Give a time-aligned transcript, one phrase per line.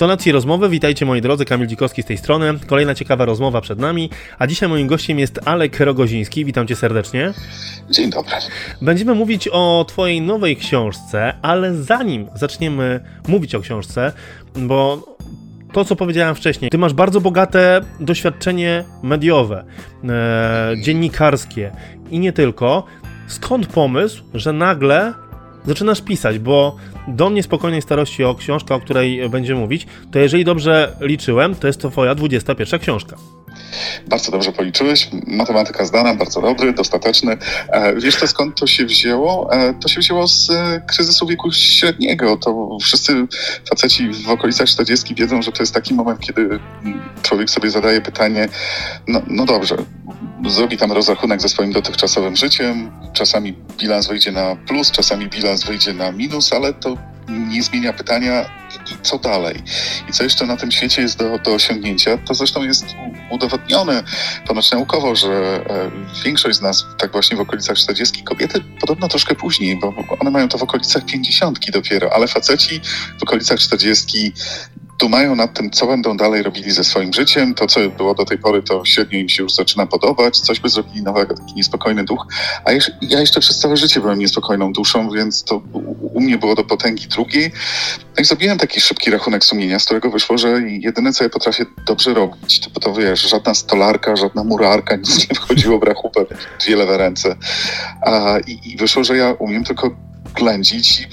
[0.00, 2.54] tonacji rozmowy witajcie moi drodzy, Kamil Dzikowski z tej strony.
[2.66, 6.44] Kolejna ciekawa rozmowa przed nami, a dzisiaj moim gościem jest Alek Rogoziński.
[6.44, 7.32] Witam cię serdecznie.
[7.90, 8.32] Dzień dobry.
[8.82, 14.12] Będziemy mówić o twojej nowej książce, ale zanim zaczniemy mówić o książce,
[14.56, 15.06] bo
[15.72, 19.64] to, co powiedziałem wcześniej, ty masz bardzo bogate doświadczenie mediowe,
[20.04, 21.72] e, dziennikarskie
[22.10, 22.84] i nie tylko.
[23.26, 25.14] Skąd pomysł, że nagle
[25.66, 26.76] zaczynasz pisać, bo
[27.10, 31.66] do mnie spokojnej starości o książkę, o której będziemy mówić, to jeżeli dobrze liczyłem, to
[31.66, 33.16] jest to twoja 21 książka.
[34.06, 35.08] Bardzo dobrze policzyłeś.
[35.26, 37.36] Matematyka zdana, bardzo dobry, dostateczny.
[37.68, 39.52] E, wiesz to skąd to się wzięło?
[39.52, 42.36] E, to się wzięło z e, kryzysu wieku średniego.
[42.36, 43.26] To wszyscy
[43.68, 46.60] faceci w okolicach 40 wiedzą, że to jest taki moment, kiedy
[47.22, 48.48] człowiek sobie zadaje pytanie,
[49.08, 49.76] no, no dobrze,
[50.48, 52.90] zrobi tam rozrachunek ze swoim dotychczasowym życiem.
[53.12, 56.96] Czasami bilans wyjdzie na plus, czasami bilans wyjdzie na minus, ale to
[57.30, 58.50] nie zmienia pytania,
[59.02, 59.62] co dalej?
[60.08, 62.18] I co jeszcze na tym świecie jest do, do osiągnięcia?
[62.18, 62.84] To zresztą jest
[63.30, 64.02] udowodnione
[64.46, 65.90] ponoć naukowo, że e,
[66.24, 70.48] większość z nas, tak właśnie w okolicach 40, kobiety podobno troszkę później, bo one mają
[70.48, 72.80] to w okolicach 50 dopiero, ale faceci
[73.18, 74.32] w okolicach 40
[75.00, 77.54] dumają nad tym, co będą dalej robili ze swoim życiem.
[77.54, 80.38] To, co było do tej pory, to średnio im się już zaczyna podobać.
[80.38, 82.26] Coś by zrobili nowego, taki niespokojny duch.
[82.64, 85.62] A ja jeszcze przez całe życie byłem niespokojną duszą, więc to
[86.12, 87.52] u mnie było do potęgi drugiej.
[88.16, 91.66] No i zrobiłem taki szybki rachunek sumienia, z którego wyszło, że jedyne, co ja potrafię
[91.86, 96.24] dobrze robić, to, to wiesz, żadna stolarka, żadna murarka, nic nie wchodziło w rachubę,
[96.60, 97.36] dwie lewe ręce.
[98.02, 101.06] A, i, I wyszło, że ja umiem tylko ględzić i,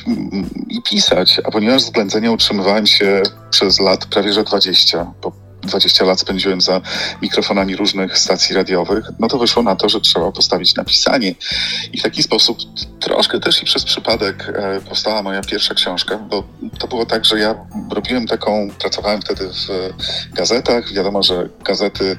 [0.78, 1.42] i, pisać.
[1.44, 6.62] A ponieważ z ględzenia utrzymywałem się przez lat prawie że 20, bo 20 lat spędziłem
[6.62, 6.82] za
[7.22, 11.36] mikrofonami różnych stacji radiowych, no to wyszło na to, że trzeba postawić na pisanie.
[11.94, 12.58] I w taki sposób
[13.00, 16.44] troszkę też i przez przypadek e, powstała moja pierwsza książka, bo
[16.80, 17.56] to było tak, że ja
[17.92, 19.94] robiłem taką, pracowałem wtedy w
[20.34, 20.94] gazetach.
[20.94, 22.18] Wiadomo, że gazety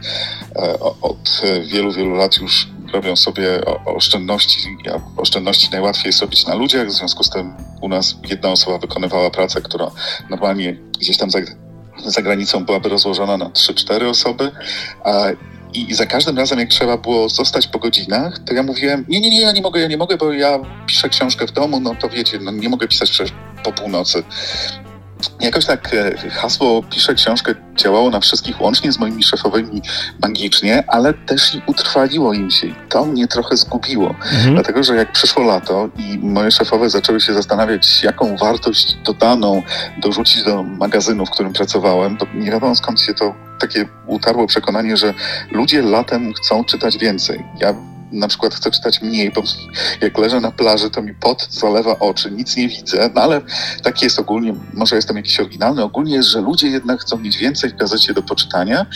[0.56, 4.76] e, od wielu, wielu lat już robią sobie oszczędności,
[5.16, 9.60] oszczędności najłatwiej jest na ludziach, w związku z tym u nas jedna osoba wykonywała pracę,
[9.60, 9.90] która
[10.30, 11.38] normalnie gdzieś tam za,
[12.04, 14.50] za granicą byłaby rozłożona na 3-4 osoby,
[15.04, 15.24] a
[15.72, 19.30] i za każdym razem, jak trzeba było zostać po godzinach, to ja mówiłem, nie, nie,
[19.30, 22.08] nie, ja nie mogę, ja nie mogę, bo ja piszę książkę w domu, no to
[22.08, 23.32] wiecie, no nie mogę pisać przecież
[23.64, 24.22] po północy.
[25.40, 29.82] Jakoś tak e, hasło piszę książkę działało na wszystkich łącznie z moimi szefowymi
[30.22, 32.66] magicznie, ale też i utrwaliło im się.
[32.66, 34.10] I to mnie trochę zgubiło.
[34.10, 34.54] Mhm.
[34.54, 39.62] Dlatego, że jak przyszło lato i moje szefowe zaczęły się zastanawiać, jaką wartość dodaną
[40.02, 44.96] dorzucić do magazynu, w którym pracowałem, to nie wiadomo skąd się to takie utarło przekonanie,
[44.96, 45.14] że
[45.50, 47.44] ludzie latem chcą czytać więcej.
[47.60, 47.74] Ja
[48.12, 49.42] na przykład chcę czytać mniej, bo
[50.00, 53.40] jak leżę na plaży, to mi pot zalewa oczy, nic nie widzę, no ale
[53.82, 57.70] tak jest ogólnie, może jestem jakiś oryginalny, ogólnie jest, że ludzie jednak chcą mieć więcej
[57.70, 58.86] w gazecie do poczytania.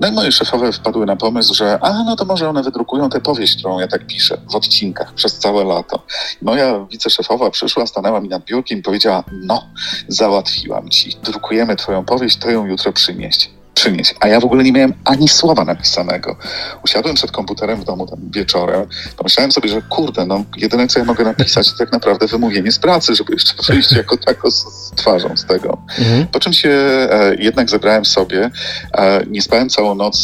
[0.00, 3.20] No i moje szefowe wpadły na pomysł, że a, no to może one wydrukują tę
[3.20, 6.02] powieść, którą ja tak piszę, w odcinkach, przez całe lato.
[6.42, 9.66] Moja wiceszefowa przyszła, stanęła mi nad biurkiem i powiedziała, no,
[10.08, 14.14] załatwiłam ci, drukujemy twoją powieść, to ją jutro przynieść przynieść.
[14.20, 16.36] A ja w ogóle nie miałem ani słowa napisanego.
[16.84, 18.86] Usiadłem przed komputerem w domu tam wieczorem.
[19.16, 22.78] Pomyślałem sobie, że kurde, no jedyne co ja mogę napisać to tak naprawdę wymówienie z
[22.78, 25.78] pracy, żeby jeszcze wyjść jako tako z, z twarzą z tego.
[25.98, 26.26] Mhm.
[26.26, 28.50] Po czym się e, jednak zebrałem sobie.
[28.92, 30.18] E, nie spałem całą noc,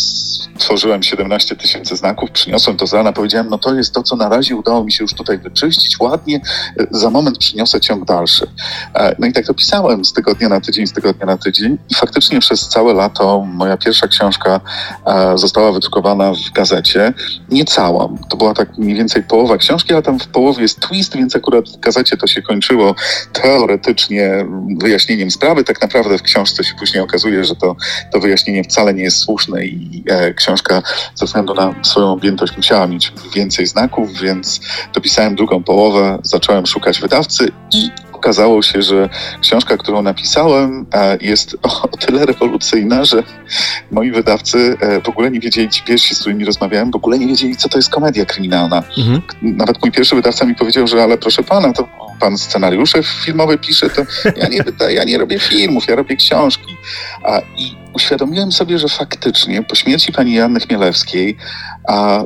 [0.58, 4.28] tworzyłem 17 tysięcy znaków, przyniosłem to z rana, powiedziałem, no to jest to, co na
[4.28, 6.40] razie udało mi się już tutaj wyczyścić ładnie.
[6.80, 8.46] E, za moment przyniosę ciąg dalszy.
[8.94, 11.94] E, no i tak to pisałem z tygodnia na tydzień, z tygodnia na tydzień i
[11.94, 14.60] faktycznie przez całe lato moja pierwsza książka
[15.06, 17.12] e, została wydrukowana w gazecie.
[17.48, 18.08] Nie cała.
[18.28, 21.68] To była tak mniej więcej połowa książki, a tam w połowie jest twist, więc akurat
[21.68, 22.94] w gazecie to się kończyło
[23.32, 24.46] teoretycznie
[24.80, 25.64] wyjaśnieniem sprawy.
[25.64, 27.76] Tak naprawdę w książce się później okazuje, że to,
[28.12, 30.82] to wyjaśnienie wcale nie jest słuszne i e, książka
[31.14, 34.60] ze względu na swoją objętość musiała mieć więcej znaków, więc
[34.94, 39.08] dopisałem drugą połowę, zacząłem szukać wydawcy i okazało się, że
[39.40, 43.22] książka, którą napisałem, e, jest o tyle rewolucyjna, że
[43.90, 47.26] moi wydawcy e, w ogóle nie wiedzieli, ci pierwsi, z którymi rozmawiałem, w ogóle nie
[47.26, 48.82] wiedzieli, co to jest komedia kryminalna.
[48.98, 49.22] Mhm.
[49.42, 51.88] Nawet mój pierwszy wydawca mi powiedział, że ale proszę pana, to
[52.20, 54.02] pan scenariusze filmowe pisze, to
[54.36, 56.76] ja nie, ja nie robię filmów, ja robię książki.
[57.24, 61.36] A, I uświadomiłem sobie, że faktycznie po śmierci pani Janny Chmielewskiej
[61.88, 62.24] a,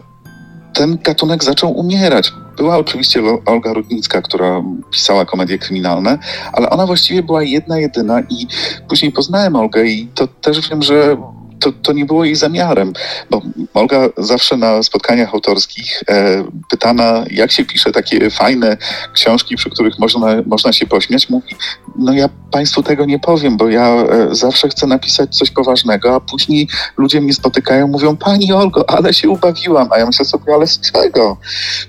[0.74, 2.32] ten gatunek zaczął umierać.
[2.56, 6.18] Była oczywiście Olga Rudnicka, która pisała komedie kryminalne,
[6.52, 8.46] ale ona właściwie była jedna, jedyna i
[8.88, 11.16] później poznałem Olgę i to też wiem, że
[11.62, 12.92] to, to nie było jej zamiarem,
[13.30, 13.42] bo
[13.74, 18.76] Olga zawsze na spotkaniach autorskich e, pytana, jak się pisze takie fajne
[19.14, 21.54] książki, przy których można, można się pośmiać, mówi,
[21.96, 26.20] no ja Państwu tego nie powiem, bo ja e, zawsze chcę napisać coś poważnego, a
[26.20, 30.66] później ludzie mnie spotykają, mówią, Pani Olgo, ale się ubawiłam, a ja myślę sobie, ale
[30.66, 31.36] z czego?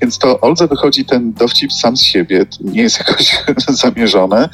[0.01, 4.50] Więc to Oldze wychodzi ten dowcip sam z siebie, nie jest jakoś zamierzone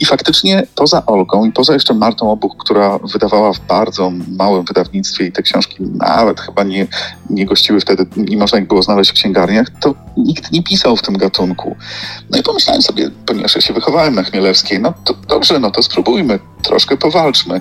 [0.00, 5.26] i faktycznie poza Olgą i poza jeszcze Martą Obuch, która wydawała w bardzo małym wydawnictwie
[5.26, 6.86] i te książki nawet chyba nie,
[7.30, 11.02] nie gościły wtedy, nie można ich było znaleźć w księgarniach, to nikt nie pisał w
[11.02, 11.76] tym gatunku.
[12.30, 15.82] No i pomyślałem sobie, ponieważ ja się wychowałem na Chmielewskiej, no to dobrze, no to
[15.82, 17.60] spróbujmy, troszkę powalczmy.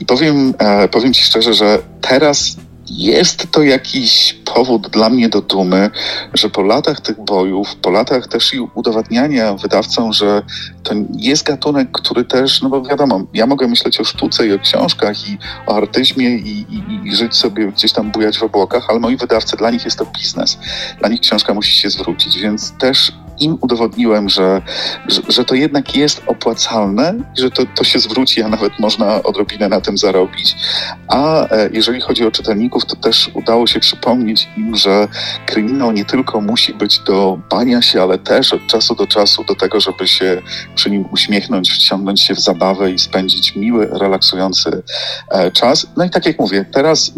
[0.00, 2.56] I powiem, e, powiem Ci szczerze, że teraz
[2.88, 5.90] jest to jakiś powód dla mnie do dumy,
[6.34, 10.42] że po latach tych bojów, po latach też i udowadniania wydawcom, że
[10.82, 14.58] to jest gatunek, który też, no bo wiadomo, ja mogę myśleć o sztuce i o
[14.58, 19.00] książkach i o artyzmie i, i, i żyć sobie gdzieś tam bujać w obłokach, ale
[19.00, 20.58] moi wydawcy, dla nich jest to biznes.
[20.98, 24.62] Dla nich książka musi się zwrócić, więc też im udowodniłem, że,
[25.08, 29.22] że, że, to jednak jest opłacalne i że to, to się zwróci, a nawet można
[29.22, 30.56] odrobinę na tym zarobić.
[31.08, 35.08] A e, jeżeli chodzi o czytelników, to też udało się przypomnieć im, że
[35.46, 39.54] kryminał nie tylko musi być do bania się, ale też od czasu do czasu do
[39.54, 40.42] tego, żeby się
[40.74, 44.82] przy nim uśmiechnąć, wciągnąć się w zabawę i spędzić miły, relaksujący
[45.30, 45.86] e, czas.
[45.96, 47.12] No i tak jak mówię, teraz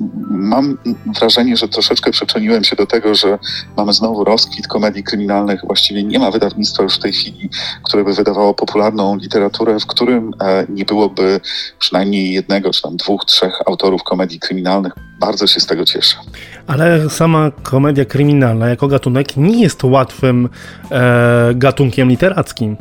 [0.46, 0.78] mam
[1.20, 3.38] wrażenie, że troszeczkę przyczyniłem się do tego, że
[3.76, 7.50] mamy znowu rozkwit komedii kryminalnych właściwie nie ma wydawnictwa już w tej chwili,
[7.84, 11.40] które by wydawało popularną literaturę, w którym e, nie byłoby
[11.78, 14.92] przynajmniej jednego, czy tam dwóch, trzech autorów komedii kryminalnych.
[15.20, 16.16] Bardzo się z tego cieszę.
[16.66, 20.48] Ale sama komedia kryminalna jako gatunek nie jest łatwym
[20.90, 22.76] e, gatunkiem literackim.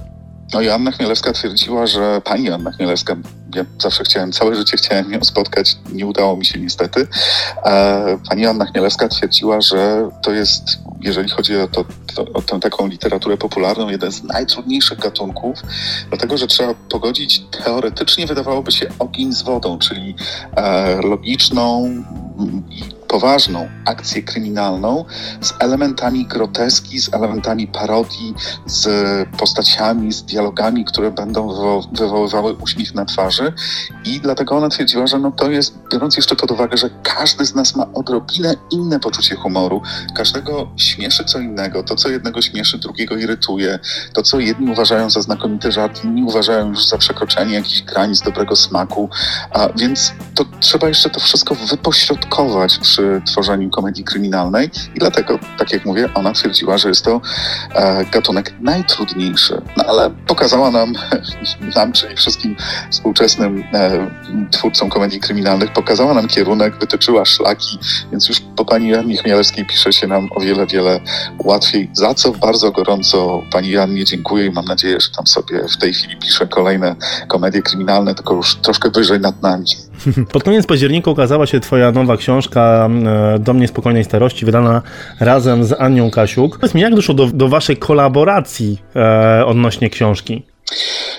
[0.56, 3.16] No i Anna Chmielewska twierdziła, że pani Anna Chmielewska,
[3.56, 7.08] ja zawsze chciałem, całe życie chciałem ją spotkać, nie udało mi się niestety.
[7.66, 10.64] E, pani Anna Chmielewska twierdziła, że to jest,
[11.02, 11.86] jeżeli chodzi o, to,
[12.16, 15.60] to, o tę taką literaturę popularną, jeden z najtrudniejszych gatunków,
[16.10, 20.16] dlatego że trzeba pogodzić teoretycznie wydawałoby się ogień z wodą, czyli
[20.56, 21.90] e, logiczną
[23.08, 25.06] poważną akcję kryminalną
[25.42, 28.34] z elementami groteski, z elementami parodii,
[28.66, 28.88] z
[29.38, 31.50] postaciami, z dialogami, które będą
[31.92, 33.54] wywoływały uśmiech na twarzy.
[34.06, 37.56] I dlatego ona twierdziła, że no to jest, biorąc jeszcze pod uwagę, że każdy z
[37.56, 39.82] nas ma odrobinę inne poczucie humoru,
[40.16, 43.80] każdego śmieszy co innego, to co jednego śmieszy, drugiego irytuje,
[44.14, 48.56] to co jedni uważają za znakomity żart, inni uważają już za przekroczenie jakichś granic dobrego
[48.56, 49.10] smaku,
[49.52, 55.72] a więc to trzeba jeszcze to wszystko wypośrodkować przy tworzeniu komedii kryminalnej i dlatego, tak
[55.72, 57.22] jak mówię, ona twierdziła, że jest to
[57.76, 59.62] e, gatunek najtrudniejszy.
[59.78, 60.94] No ale pokazała nam,
[61.76, 62.56] nam czyli wszystkim
[62.92, 64.12] współczesnym e,
[64.52, 67.80] twórcom komedii kryminalnych, pokazała nam kierunek, wytyczyła szlaki,
[68.12, 71.00] więc już po pani Jannie Chmielewskiej pisze się nam o wiele, wiele
[71.44, 75.78] łatwiej, za co bardzo gorąco pani Jannie dziękuję i mam nadzieję, że tam sobie w
[75.78, 76.96] tej chwili pisze kolejne
[77.28, 79.66] komedie kryminalne, tylko już troszkę wyżej nad nami.
[80.34, 82.90] Pod koniec października ukazała się twoja nowa książka
[83.36, 84.82] e, Do mnie spokojnej starości, wydana
[85.20, 86.58] razem z Anią Kasiuk.
[86.58, 90.44] Powiedz mi, jak doszło do, do waszej kolaboracji e, odnośnie książki?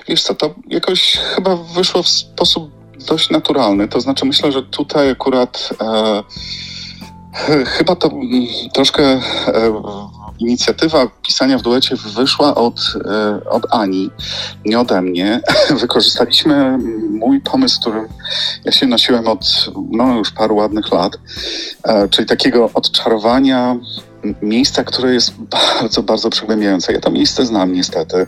[0.09, 2.71] Wiesz co, to jakoś chyba wyszło w sposób
[3.09, 3.89] dość naturalny.
[3.89, 6.23] To znaczy myślę, że tutaj akurat e,
[7.65, 8.11] chyba to
[8.75, 9.21] troszkę e,
[10.39, 14.11] inicjatywa pisania w duecie wyszła od, e, od Ani,
[14.65, 15.41] nie ode mnie.
[15.81, 16.79] Wykorzystaliśmy
[17.11, 18.09] mój pomysł, którym
[18.65, 21.19] ja się nosiłem od no, już paru ładnych lat,
[21.85, 23.77] e, czyli takiego odczarowania
[24.43, 25.33] miejsca, które jest
[25.81, 26.93] bardzo, bardzo przygnębiające.
[26.93, 28.27] Ja to miejsce znam niestety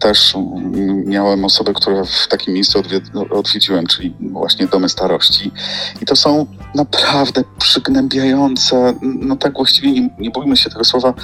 [0.00, 0.34] też
[1.04, 2.82] miałem osoby, które w takim miejscu
[3.30, 5.52] odwiedziłem, czyli właśnie domy starości.
[6.02, 11.14] I to są naprawdę przygnębiające, no tak właściwie nie, nie bójmy się tego słowa,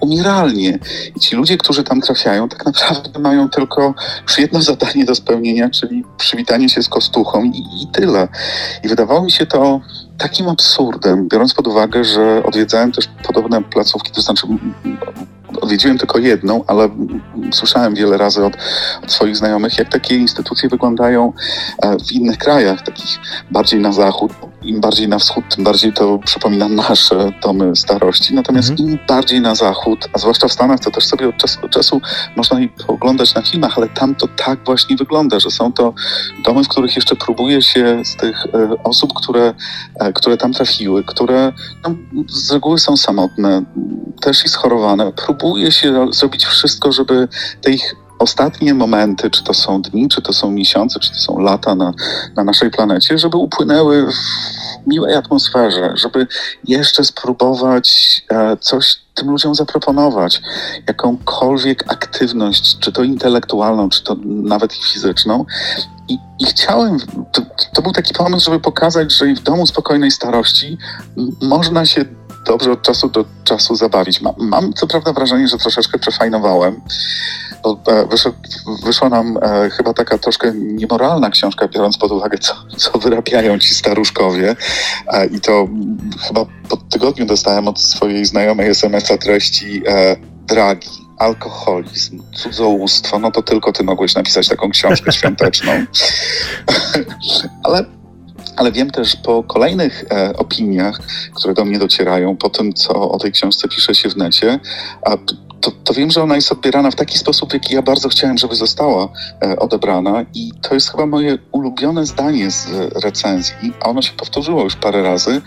[0.00, 0.78] umieralnie.
[1.16, 5.70] I ci ludzie, którzy tam trafiają, tak naprawdę mają tylko już jedno zadanie do spełnienia,
[5.70, 8.28] czyli przywitanie się z kostuchą i, i tyle.
[8.84, 9.80] I wydawało mi się to
[10.18, 14.46] takim absurdem, biorąc pod uwagę, że odwiedzałem też podobne placówki, to znaczy
[15.60, 16.88] odwiedziłem tylko jedną, ale
[17.52, 18.56] słyszałem wiele razy od,
[19.04, 21.32] od swoich znajomych, jak takie instytucje wyglądają
[21.82, 23.18] e, w innych krajach, takich
[23.50, 24.32] bardziej na zachód.
[24.62, 28.34] Im bardziej na wschód, tym bardziej to przypomina nasze domy starości.
[28.34, 28.88] Natomiast mhm.
[28.88, 32.00] im bardziej na zachód, a zwłaszcza w Stanach, to też sobie od czasu do czasu
[32.36, 35.94] można i oglądać na filmach, ale tam to tak właśnie wygląda, że są to
[36.44, 39.54] domy, w których jeszcze próbuje się z tych e, osób, które,
[40.00, 41.94] e, które tam trafiły, które no,
[42.28, 43.62] z reguły są samotne,
[44.20, 47.28] też i schorowane, próbuje się zrobić wszystko, żeby
[47.60, 51.38] te ich ostatnie momenty, czy to są dni, czy to są miesiące, czy to są
[51.38, 51.92] lata na,
[52.36, 56.26] na naszej planecie, żeby upłynęły w miłej atmosferze, żeby
[56.64, 60.42] jeszcze spróbować e, coś tym ludziom zaproponować,
[60.86, 65.44] jakąkolwiek aktywność, czy to intelektualną, czy to nawet i fizyczną.
[66.08, 66.98] I, i chciałem,
[67.32, 67.42] to,
[67.74, 70.78] to, był taki pomysł, żeby pokazać, że w domu spokojnej starości
[71.42, 72.04] można się
[72.44, 74.20] dobrze od czasu do czasu zabawić.
[74.20, 76.80] Mam, mam co prawda wrażenie, że troszeczkę przefajnowałem,
[77.62, 78.36] bo e, wyszedł,
[78.84, 83.74] wyszła nam e, chyba taka troszkę niemoralna książka, biorąc pod uwagę, co, co wyrabiają ci
[83.74, 84.56] staruszkowie.
[85.06, 85.68] E, I to
[86.28, 93.42] chyba po tygodniu dostałem od swojej znajomej SMS-a treści e, dragi, alkoholizm, cudzołóstwo, no to
[93.42, 95.72] tylko ty mogłeś napisać taką książkę świąteczną.
[97.64, 97.84] Ale
[98.56, 101.00] ale wiem też po kolejnych e, opiniach,
[101.34, 104.60] które do mnie docierają, po tym, co o tej książce pisze się w necie,
[105.02, 105.16] a
[105.64, 108.54] to, to, wiem, że ona jest odbierana w taki sposób, jaki ja bardzo chciałem, żeby
[108.54, 109.08] została
[109.42, 110.24] e, odebrana.
[110.34, 112.68] I to jest chyba moje ulubione zdanie z
[113.04, 115.42] recenzji, a ono się powtórzyło już parę razy.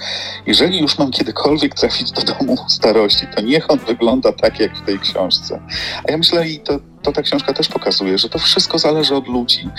[0.45, 4.85] Jeżeli już mam kiedykolwiek trafić do domu starości, to niech on wygląda tak, jak w
[4.85, 5.59] tej książce.
[6.07, 9.27] A ja myślę, i to, to ta książka też pokazuje, że to wszystko zależy od
[9.27, 9.69] ludzi,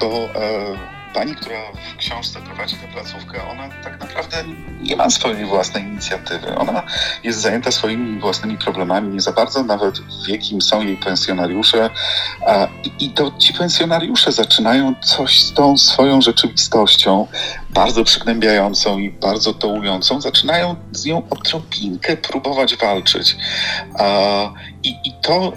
[0.00, 0.06] bo.
[0.06, 1.58] E, pani, która
[1.94, 4.36] w książce prowadzi tę placówkę, ona tak naprawdę
[4.80, 6.56] nie ma swojej własnej inicjatywy.
[6.56, 6.82] Ona
[7.24, 11.90] jest zajęta swoimi własnymi problemami, nie za bardzo nawet w jakim są jej pensjonariusze.
[13.00, 17.26] I to ci pensjonariusze zaczynają coś z tą swoją rzeczywistością,
[17.70, 23.36] bardzo przygnębiającą i bardzo dołującą, zaczynają z nią odrobinkę próbować walczyć.
[24.82, 25.52] I, i to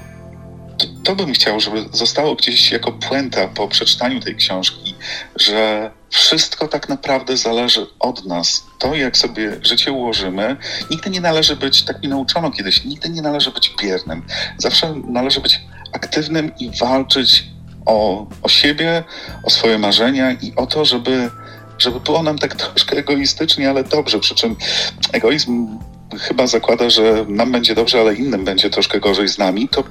[0.77, 4.95] to, to bym chciał, żeby zostało gdzieś jako puenta po przeczytaniu tej książki,
[5.35, 8.63] że wszystko tak naprawdę zależy od nas.
[8.79, 10.57] To, jak sobie życie ułożymy,
[10.89, 14.25] nigdy nie należy być, tak mi nauczono kiedyś, nigdy nie należy być biernym.
[14.57, 15.61] Zawsze należy być
[15.93, 17.43] aktywnym i walczyć
[17.85, 19.03] o, o siebie,
[19.43, 21.29] o swoje marzenia i o to, żeby,
[21.77, 24.19] żeby było nam tak troszkę egoistycznie, ale dobrze.
[24.19, 24.55] Przy czym
[25.13, 25.79] egoizm
[26.19, 29.83] chyba zakłada, że nam będzie dobrze, ale innym będzie troszkę gorzej z nami, to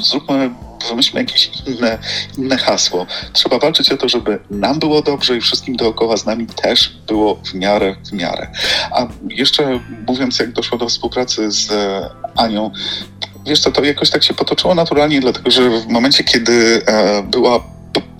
[0.00, 0.50] zróbmy,
[0.88, 1.98] wymyślmy jakieś inne,
[2.38, 3.06] inne hasło.
[3.32, 7.34] Trzeba walczyć o to, żeby nam było dobrze i wszystkim dookoła z nami też było
[7.34, 8.50] w miarę, w miarę.
[8.90, 11.72] A jeszcze mówiąc, jak doszło do współpracy z
[12.36, 12.70] Anią,
[13.46, 17.60] wiesz co, to jakoś tak się potoczyło naturalnie, dlatego że w momencie, kiedy e, była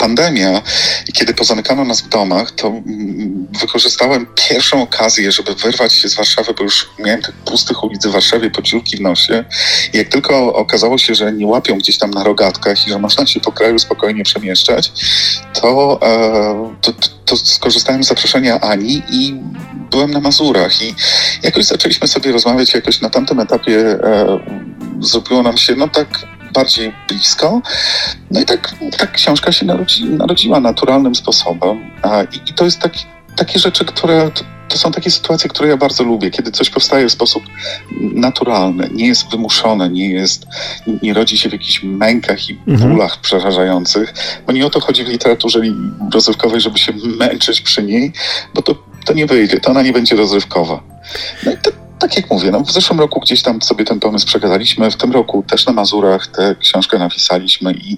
[0.00, 0.62] pandemia
[1.08, 6.14] i kiedy pozamykano nas w domach, to mm, wykorzystałem pierwszą okazję, żeby wyrwać się z
[6.14, 9.44] Warszawy, bo już miałem tych pustych ulic w Warszawie po dziurki w nosie.
[9.92, 13.26] I jak tylko okazało się, że nie łapią gdzieś tam na rogatkach i że można
[13.26, 14.92] się po kraju spokojnie przemieszczać,
[15.52, 16.92] to, e, to,
[17.24, 19.34] to skorzystałem z zaproszenia Ani i
[19.90, 20.94] byłem na Mazurach i
[21.42, 24.38] jakoś zaczęliśmy sobie rozmawiać, jakoś na tamtym etapie e,
[25.00, 26.08] zrobiło nam się, no tak
[26.52, 27.62] bardziej blisko.
[28.30, 31.90] No i tak ta książka się narodzi, narodziła naturalnym sposobem.
[32.32, 33.04] I, i to jest taki,
[33.36, 34.30] takie rzeczy, które
[34.70, 37.42] to są takie sytuacje, które ja bardzo lubię, kiedy coś powstaje w sposób
[38.00, 40.46] naturalny, nie jest wymuszone, nie jest,
[41.02, 42.90] nie rodzi się w jakichś mękach i mhm.
[42.90, 44.14] bólach przerażających,
[44.46, 45.60] bo nie o to chodzi w literaturze
[46.14, 48.12] rozrywkowej, żeby się męczyć przy niej,
[48.54, 50.82] bo to, to nie wyjdzie, to ona nie będzie rozrywkowa.
[51.46, 54.26] No i to, tak jak mówię, no w zeszłym roku gdzieś tam sobie ten pomysł
[54.26, 57.92] przegadaliśmy, w tym roku też na Mazurach tę książkę napisaliśmy i,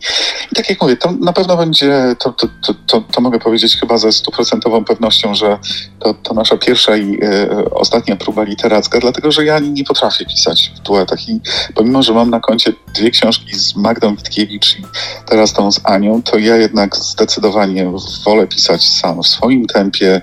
[0.53, 3.77] i tak jak mówię, to na pewno będzie, to, to, to, to, to mogę powiedzieć
[3.77, 5.59] chyba ze stuprocentową pewnością, że
[5.99, 10.73] to, to nasza pierwsza i e, ostatnia próba literacka, dlatego że ja nie potrafię pisać
[10.77, 11.41] w duetach i
[11.75, 14.83] pomimo, że mam na koncie dwie książki z Magdą Witkiewicz i
[15.27, 17.93] teraz tą z Anią, to ja jednak zdecydowanie
[18.25, 20.23] wolę pisać sam w swoim tempie,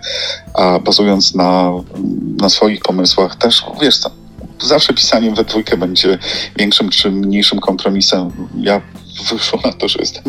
[0.54, 1.72] a bazując na,
[2.42, 4.12] na swoich pomysłach też, wiesz co,
[4.62, 6.18] zawsze pisaniem we dwójkę będzie
[6.58, 8.32] większym czy mniejszym kompromisem.
[8.58, 8.82] Ja
[9.32, 10.24] wyszło na to, że jestem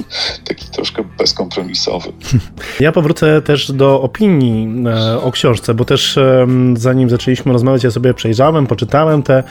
[0.44, 2.12] taki troszkę bezkompromisowy.
[2.80, 6.18] Ja powrócę też do opinii e, o książce, bo też
[6.76, 9.42] zanim zaczęliśmy rozmawiać, ja sobie przejrzałem, poczytałem te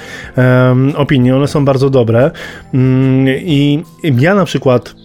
[0.95, 2.31] opinie, one są bardzo dobre
[2.73, 4.95] mm, i ja na przykład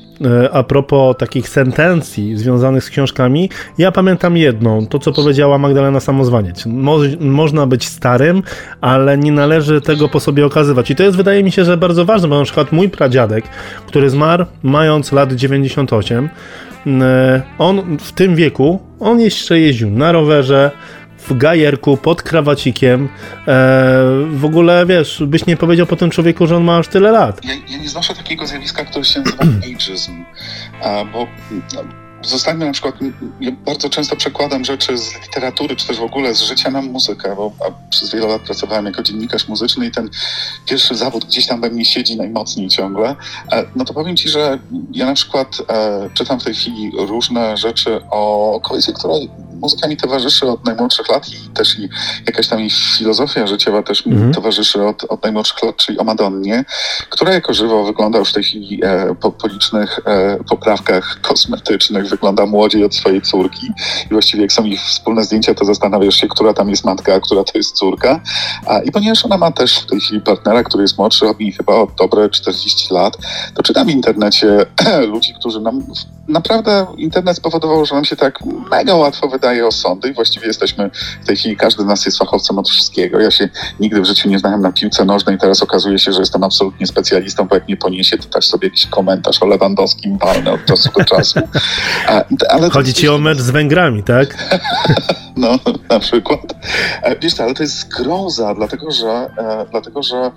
[0.53, 6.67] a propos takich sentencji związanych z książkami, ja pamiętam jedną, to co powiedziała Magdalena Samozwaniec.
[6.67, 8.43] Mo można być starym,
[8.81, 10.91] ale nie należy tego po sobie okazywać.
[10.91, 13.45] I to jest, wydaje mi się, że bardzo ważne, bo na przykład mój pradziadek,
[13.87, 16.29] który zmarł mając lat 98,
[16.87, 20.71] e, on w tym wieku, on jeszcze jeździł na rowerze,
[21.29, 23.05] w gajerku, pod krawacikiem.
[23.05, 23.09] E,
[24.31, 27.45] w ogóle, wiesz, byś nie powiedział po tym człowieku, że on ma aż tyle lat.
[27.45, 30.25] Ja, ja nie znoszę takiego zjawiska, które się nazywa ageism,
[31.13, 31.27] bo
[31.75, 32.95] no, zostańmy na przykład,
[33.41, 37.37] ja bardzo często przekładam rzeczy z literatury, czy też w ogóle z życia na muzykę,
[37.37, 37.53] bo
[37.91, 40.11] przez wiele lat pracowałem jako dziennikarz muzyczny i ten
[40.67, 43.17] pierwszy zawód gdzieś tam we mnie siedzi najmocniej ciągle.
[43.53, 44.59] E, no to powiem Ci, że
[44.93, 49.15] ja na przykład e, czytam w tej chwili różne rzeczy o kobiecie, która
[49.61, 51.89] muzyka mi towarzyszy od najmłodszych lat i też i
[52.27, 54.35] jakaś tam ich filozofia życiowa też mi Mhm.
[54.35, 56.65] towarzyszy od, od najmłodszych lat, czyli o Madonnie,
[57.11, 60.01] która jako żywo wygląda już w tej chwili e, po, po licznych
[60.51, 63.67] poprawkach kosmetycznych, wygląda młodziej od swojej córki
[64.07, 67.21] i właściwie jak są ich wspólne zdjęcia, to zastanawiasz się, która tam jest matka, a
[67.21, 68.21] która to jest córka.
[68.67, 71.53] A, I ponieważ ona ma też w tej chwili partnera, który jest młodszy od niej
[71.53, 73.17] chyba o dobre 40 lat,
[73.55, 74.67] to czytam w internecie
[75.13, 75.83] ludzi, którzy nam
[76.29, 78.39] naprawdę internet spowodował, że nam się tak
[78.71, 80.91] mega łatwo wydaje osądy i właściwie jesteśmy
[81.23, 83.21] w tej chwili, każdy z nas jest fachowcem od wszystkiego.
[83.21, 83.49] Ja się
[83.81, 87.45] nigdy w życiu nie znałem na piłce nożnej, teraz okazuje się, że jestem absolutnie specjalistą,
[87.45, 91.05] bo jak nie poniesie, to też sobie jakiś komentarz o Lewandowskim walnę od czasu do
[91.05, 91.41] czasu.
[92.09, 94.37] A, ale Chodzi ci o mecz z Węgrami, tak?
[95.37, 96.41] no, na przykład.
[97.03, 100.31] E, Wiesz, ale to jest groza, dlatego że, e, dlatego, że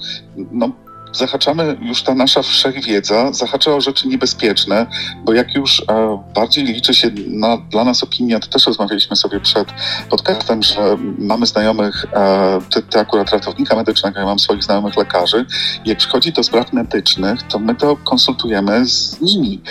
[0.51, 0.71] no,
[1.13, 4.87] zahaczamy już ta nasza wszechwiedza, zahacza o rzeczy niebezpieczne,
[5.23, 9.39] bo jak już e, bardziej liczy się na, dla nas opinia, to też rozmawialiśmy sobie
[9.39, 9.67] przed
[10.09, 15.45] podcastem, że mamy znajomych, e, ty, ty akurat ratownika medycznego, ja mam swoich znajomych lekarzy,
[15.85, 19.61] jak przychodzi do spraw medycznych, to my to konsultujemy z nimi.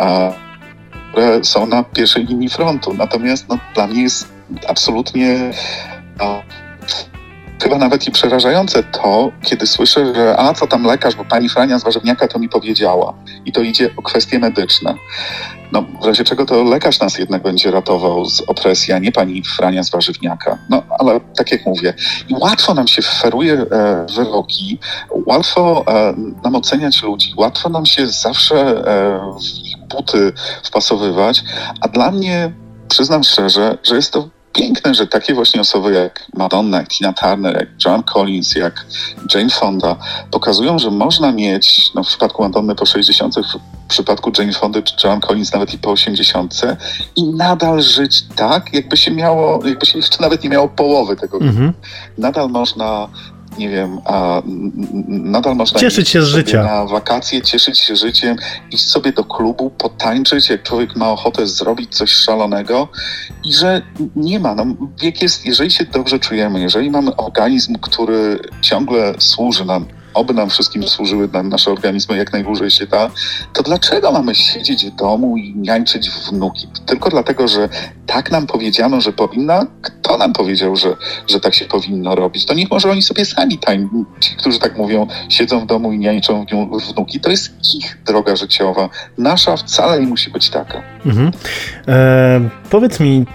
[0.00, 0.44] E,
[1.14, 2.94] które są na pierwszej linii frontu.
[2.94, 4.28] Natomiast no, dla mnie jest
[4.68, 5.50] absolutnie
[6.18, 6.42] no,
[7.64, 11.78] chyba nawet i przerażające to, kiedy słyszę, że a co tam lekarz, bo pani Frania
[11.78, 13.14] z warzywniaka to mi powiedziała.
[13.44, 14.94] I to idzie o kwestie medyczne.
[15.72, 19.42] No, w razie czego to lekarz nas jednak będzie ratował z opresji, a nie pani
[19.42, 20.58] Frania z warzywniaka.
[20.70, 21.94] No, ale tak jak mówię,
[22.30, 24.78] łatwo nam się feruje e, wyroki,
[25.26, 30.32] łatwo e, nam oceniać ludzi, łatwo nam się zawsze e, w ich buty
[30.64, 31.42] wpasowywać,
[31.80, 32.52] a dla mnie,
[32.88, 37.56] przyznam szczerze, że jest to piękne, że takie właśnie osoby jak Madonna, jak Tina Turner,
[37.56, 38.86] jak Joan Collins, jak
[39.34, 39.96] Jane Fonda
[40.30, 45.06] pokazują, że można mieć, no w przypadku Madonny po 60, w przypadku Jane Fondy czy
[45.06, 46.60] Joan Collins nawet i po 80
[47.16, 51.38] i nadal żyć tak, jakby się miało, jakby się jeszcze nawet nie miało połowy tego.
[51.40, 51.72] Mhm.
[52.18, 53.08] Nadal można
[53.58, 54.42] nie wiem, a
[55.06, 56.62] nadal można Cieszyć się z życia.
[56.62, 58.36] Na wakacje, cieszyć się życiem,
[58.70, 62.88] iść sobie do klubu, potańczyć, jak człowiek ma ochotę zrobić coś szalonego
[63.44, 63.82] i że
[64.16, 64.54] nie ma.
[64.54, 64.66] No,
[65.00, 70.50] wiek jest, jeżeli się dobrze czujemy, jeżeli mamy organizm, który ciągle służy nam, oby nam
[70.50, 73.10] wszystkim służyły nam nasze organizmy jak najdłużej się da,
[73.52, 76.68] to dlaczego mamy siedzieć w domu i niańczyć wnuki?
[76.86, 77.68] Tylko dlatego, że
[78.06, 79.66] tak nam powiedziano, że powinna?
[79.82, 80.96] Kto nam powiedział, że,
[81.28, 82.46] że tak się powinno robić?
[82.46, 83.88] To niech może oni sobie sami tań,
[84.20, 86.46] ci, którzy tak mówią, siedzą w domu i niańczą
[86.90, 87.20] wnuki.
[87.20, 88.88] To jest ich droga życiowa.
[89.18, 90.82] Nasza wcale nie musi być taka.
[91.06, 91.30] Mhm.
[91.88, 93.26] E, powiedz mi,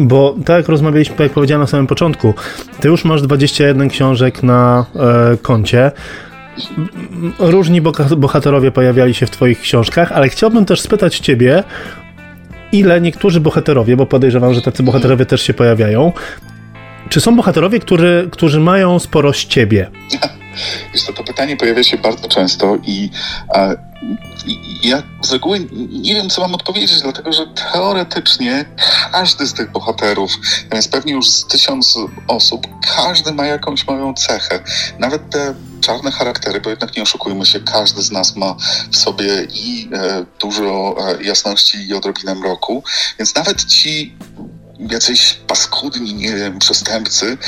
[0.00, 2.34] bo tak jak rozmawialiśmy, tak jak powiedziałem na samym początku,
[2.80, 5.90] ty już masz 21 książek na e, koncie.
[7.38, 7.82] Różni
[8.16, 11.64] bohaterowie pojawiali się w twoich książkach, ale chciałbym też spytać ciebie,
[12.72, 16.12] ile niektórzy bohaterowie, bo podejrzewam, że tacy bohaterowie też się pojawiają,
[17.08, 19.90] czy są bohaterowie, którzy, którzy mają sporo z ciebie?
[20.92, 23.10] Wiesz co, to pytanie pojawia się bardzo często i,
[24.46, 28.64] i ja z reguły nie wiem, co mam odpowiedzieć, dlatego że teoretycznie
[29.12, 30.32] każdy z tych bohaterów,
[30.74, 34.60] jest pewnie już z tysiąc osób, każdy ma jakąś moją cechę.
[34.98, 38.56] Nawet te czarne charaktery, bo jednak nie oszukujmy się, każdy z nas ma
[38.90, 42.84] w sobie i e, dużo e, jasności i odrobinę mroku,
[43.18, 44.16] więc nawet ci
[44.90, 47.38] jacyś paskudni, nie wiem, przestępcy,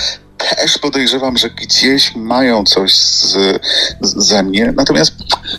[0.56, 3.36] też podejrzewam, że gdzieś mają coś z,
[4.00, 4.72] z, ze mnie.
[4.76, 5.14] Natomiast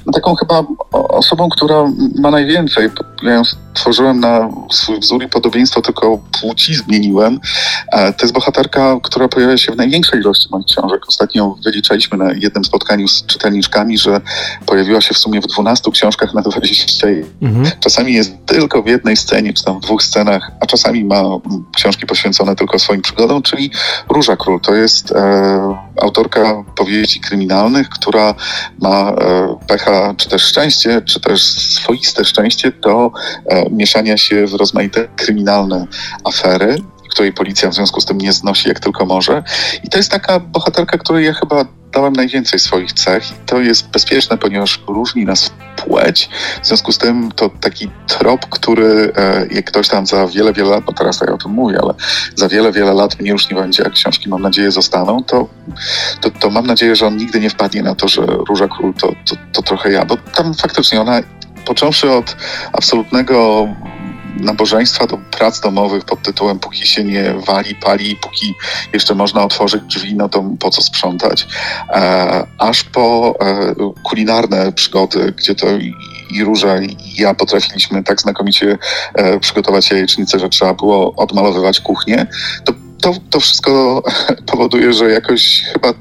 [0.06, 1.84] no, taką chyba osobą, która
[2.20, 2.90] ma najwięcej,
[3.24, 3.42] ja ją
[3.76, 7.40] stworzyłem na swój wzór i podobieństwo, tylko płci zmieniłem.
[7.92, 11.02] E, To jest bohaterka, która pojawia się w największej ilości moich książek.
[11.08, 14.22] Ostatnio wyliczaliśmy na jednym spotkaniu z czytelniczkami, że
[14.66, 17.08] pojawiła się w sumie w 12 książkach na 20
[17.42, 17.72] Mhm.
[17.80, 21.24] Czasami jest tylko w jednej scenie, czy tam w dwóch scenach, a czasami ma
[21.76, 23.72] książki poświęcone tylko swoim przygodom, czyli
[24.10, 24.60] Róża Król.
[24.60, 28.36] To jest e, autorka powieści kryminalnych, która
[28.82, 33.12] ma e, pecha, czy też szczęście, czy też swoiste szczęście do
[33.46, 35.88] e, mieszania się w rozmaite kryminalne
[36.24, 39.44] afery której policja w związku z tym nie znosi jak tylko może.
[39.84, 43.32] I to jest taka bohaterka, której ja chyba dałem najwięcej swoich cech.
[43.32, 46.30] I to jest bezpieczne, ponieważ różni nas płeć.
[46.62, 50.70] W związku z tym to taki trop, który e, jak ktoś tam za wiele, wiele
[50.70, 51.94] lat, no teraz ja o tym mówię, ale
[52.36, 55.48] za wiele, wiele lat mnie już nie będzie, a książki mam nadzieję zostaną, to,
[56.22, 59.08] to, to mam nadzieję, że on nigdy nie wpadnie na to, że Róża Król to,
[59.08, 61.20] to, to trochę ja, bo tam faktycznie ona,
[61.66, 62.36] począwszy od
[62.74, 63.68] absolutnego
[64.40, 68.56] nabożeństwa do prac domowych pod tytułem póki się nie wali, pali, póki
[68.94, 71.48] jeszcze można otworzyć drzwi, no to po co sprzątać,
[71.90, 75.68] e, aż po e, kulinarne przygody, gdzie to
[76.30, 78.78] i Róża i ja potrafiliśmy tak znakomicie
[79.14, 82.28] e, przygotować jajecznicę, że trzeba było odmalowywać kuchnię,
[82.66, 84.04] to to, to wszystko
[84.52, 85.94] powoduje, że jakoś chyba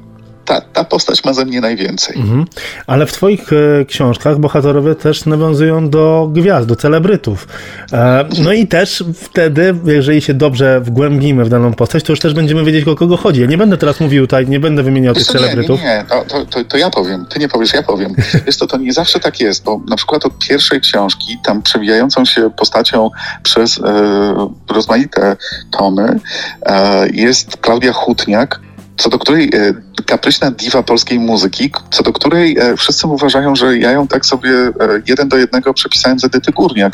[0.53, 2.17] ta, ta postać ma ze mnie najwięcej.
[2.17, 2.45] Mhm.
[2.87, 7.49] Ale w twoich e, książkach bohaterowie też nawiązują do gwiazd, do celebrytów.
[7.93, 12.35] E, no i też wtedy, jeżeli się dobrze wgłębimy w daną postać, to już też
[12.35, 13.41] będziemy wiedzieć, o kogo chodzi.
[13.41, 15.81] Ja nie będę teraz mówił tutaj, nie będę wymieniał tych celebrytów.
[15.81, 16.25] Nie, nie, nie.
[16.29, 17.27] To, to, to, ja powiem.
[17.27, 18.15] Ty nie powiesz, ja powiem.
[18.47, 22.25] Jest to, to nie zawsze tak jest, bo na przykład od pierwszej książki, tam przewijającą
[22.25, 23.11] się postacią
[23.43, 25.37] przez e, rozmaite
[25.71, 26.21] tomy,
[26.67, 28.61] e, jest Klaudia Hutniak,
[28.97, 29.75] co do której e,
[30.07, 34.51] kapryśna diwa polskiej muzyki, co do której e, wszyscy uważają, że ja ją tak sobie
[34.51, 34.73] e,
[35.07, 36.93] jeden do jednego przepisałem z Edyty Górniak.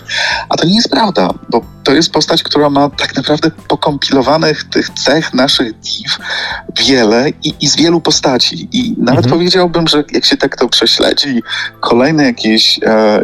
[0.49, 4.91] A to nie jest prawda, bo to jest postać, która ma tak naprawdę pokompilowanych tych
[4.91, 6.19] cech naszych div
[6.87, 8.69] wiele i, i z wielu postaci.
[8.73, 9.31] I nawet mhm.
[9.31, 11.43] powiedziałbym, że jak się tak to prześledzi,
[11.81, 13.23] kolejny jakiś e,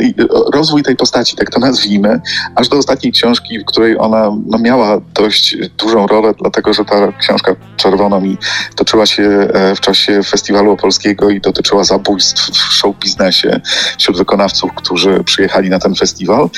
[0.53, 2.21] rozwój tej postaci, tak to nazwijmy,
[2.57, 7.13] aż do ostatniej książki, w której ona no, miała dość dużą rolę, dlatego że ta
[7.13, 8.37] książka czerwona mi
[8.77, 13.61] toczyła się e, w czasie festiwalu opolskiego i dotyczyła zabójstw w show biznesie
[13.99, 16.51] wśród wykonawców, którzy przyjechali na ten festiwal.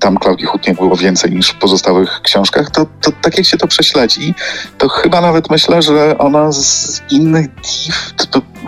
[0.00, 2.70] Tam Klaudii Hutniak było więcej niż w pozostałych książkach.
[2.70, 4.34] To, to tak jak się to prześledzi,
[4.78, 7.96] to chyba nawet myślę, że ona z innych div,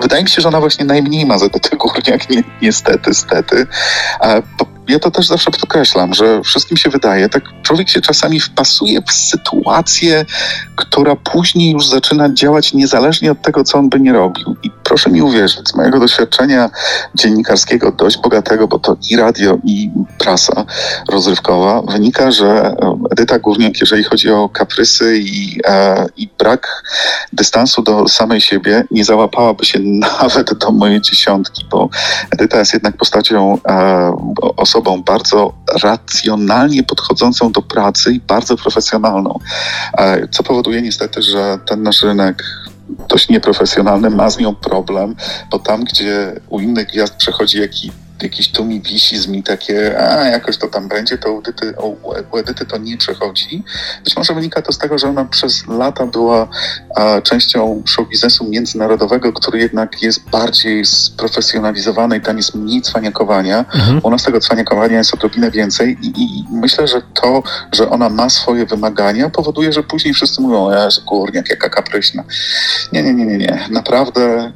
[0.00, 3.66] wydaje mi się, że ona właśnie najmniej ma za to Górniak, ni niestety, stety.
[4.88, 9.12] Ja to też zawsze podkreślam, że wszystkim się wydaje, tak człowiek się czasami wpasuje w
[9.12, 10.24] sytuację,
[10.76, 14.56] która później już zaczyna działać niezależnie od tego, co on by nie robił.
[14.62, 16.70] I proszę mi uwierzyć, z mojego doświadczenia
[17.14, 20.64] dziennikarskiego, dość bogatego, bo to i radio, i prasa
[21.08, 22.74] rozrywkowa, wynika, że
[23.10, 26.82] Edyta Górniak, jeżeli chodzi o kaprysy i, e, i brak
[27.32, 29.78] dystansu do samej siebie, nie załapałaby się
[30.22, 31.88] nawet do mojej dziesiątki, bo
[32.30, 34.16] Edyta jest jednak postacią, e,
[34.76, 39.38] osobą bardzo racjonalnie podchodzącą do pracy i bardzo profesjonalną,
[39.98, 42.44] e, co powoduje niestety, że ten nasz rynek
[43.08, 45.16] dość nieprofesjonalny ma z nią problem,
[45.50, 47.90] bo tam, gdzie u innych gwiazd przechodzi jakiś
[48.22, 51.74] jakiś tu mi wisi z mi takie, a jakoś to tam będzie, to u Edyty,
[52.32, 53.64] u Edyty to nie przechodzi.
[54.04, 56.48] Być może wynika to z tego, że ona przez lata była
[56.96, 63.58] a, częścią show biznesu międzynarodowego, który jednak jest bardziej sprofesjonalizowany i tam jest mniej cwaniakowania.
[63.58, 64.00] Mhm.
[64.02, 68.30] U nas tego cwaniakowania jest odrobinę więcej i, i, myślę, że to, że ona ma
[68.30, 72.24] swoje wymagania powoduje, że później wszyscy mówią, że górniak, jaka kapryśna.
[72.92, 73.68] Nie, nie, nie, nie, nie.
[73.70, 74.52] Naprawdę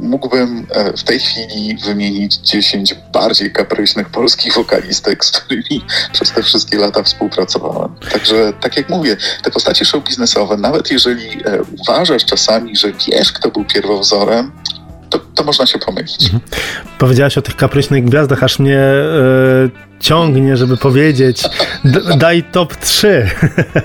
[0.00, 6.42] mógłbym e, w tej chwili wymienić 10 bardziej kapryśnych polskich wokalistek, z którymi przez te
[6.42, 7.94] wszystkie lata współpracowałem.
[8.12, 13.32] Także, tak jak mówię, te postacie show biznesowe, nawet jeżeli e, uważasz czasami, że wiesz,
[13.32, 14.52] kto był pierwowzorem,
[15.10, 16.24] to, to można się pomylić.
[16.24, 16.40] Mhm.
[16.98, 21.42] Powiedziałaś o tych kapryśnych gwiazdach, aż mnie e, ciągnie, żeby powiedzieć
[22.16, 23.30] daj top 3.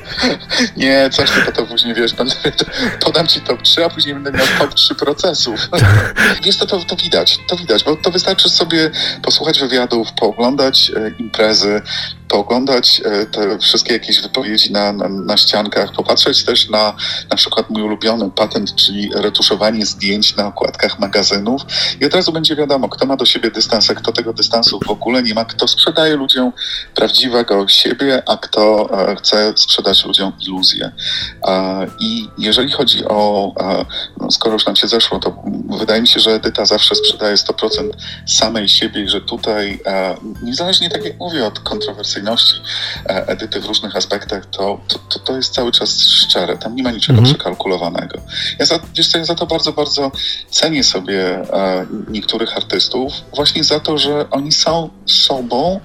[0.78, 2.36] Nie, coś ty to później wiesz, będę,
[3.06, 5.69] podam ci top 3, a później będę miał top 3 procesów.
[6.43, 11.12] Wiesz, to, to, to widać, to widać, bo to wystarczy sobie posłuchać wywiadów, pooglądać e,
[11.19, 11.82] imprezy,
[12.30, 16.95] pooglądać e, te wszystkie jakieś wypowiedzi na, na, na, ściankach, popatrzeć też na
[17.30, 21.62] na przykład mój ulubiony patent, czyli retuszowanie zdjęć na okładkach magazynów
[22.02, 24.89] i od razu będzie wiadomo, kto ma do siebie dystans, a kto tego dystansu w
[24.89, 26.51] ogóle nie ma, kto sprzedaje ludziom
[26.95, 30.91] prawdziwego siebie, a kto e, chce sprzedać ludziom iluzję.
[31.99, 33.51] I jeżeli chodzi o,
[34.17, 35.43] no skoro już nam się zeszło, to
[35.79, 37.89] wydaje mi się, że Edyta zawsze sprzedaje 100%
[38.27, 42.53] samej siebie i że tutaj, e, niezależnie tak jak mówię, od kontrowersyjności
[43.09, 46.57] E, Edyty w różnych aspektach, to, to, to, jest cały czas szczere.
[46.57, 47.35] Tam nie ma niczego mhm.
[47.35, 48.19] przekalkulowanego.
[48.59, 50.11] Ja za, wiesz co, ja za to bardzo, bardzo
[50.49, 55.79] cenię sobie e, niektórych artystów właśnie za to, że oni są sobą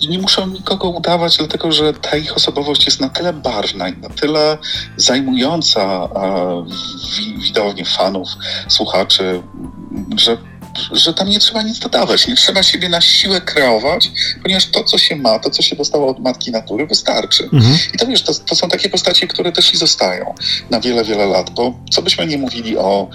[0.00, 3.96] i nie muszą nikogo udawać, dlatego że ta ich osobowość jest na tyle barwna i
[3.96, 4.58] na tyle
[4.96, 6.08] zajmująca
[7.38, 8.28] widownię fanów,
[8.68, 9.42] słuchaczy,
[10.16, 10.36] że
[10.92, 14.10] że tam nie trzeba nic dodawać, nie trzeba siebie na siłę kreować,
[14.42, 17.44] ponieważ to, co się ma, to, co się dostało od matki natury, wystarczy.
[17.52, 17.78] Mhm.
[17.94, 20.34] I to wiesz, to, to, są takie postacie, które też i zostają
[20.70, 23.08] na wiele, wiele lat, bo co byśmy nie mówili o,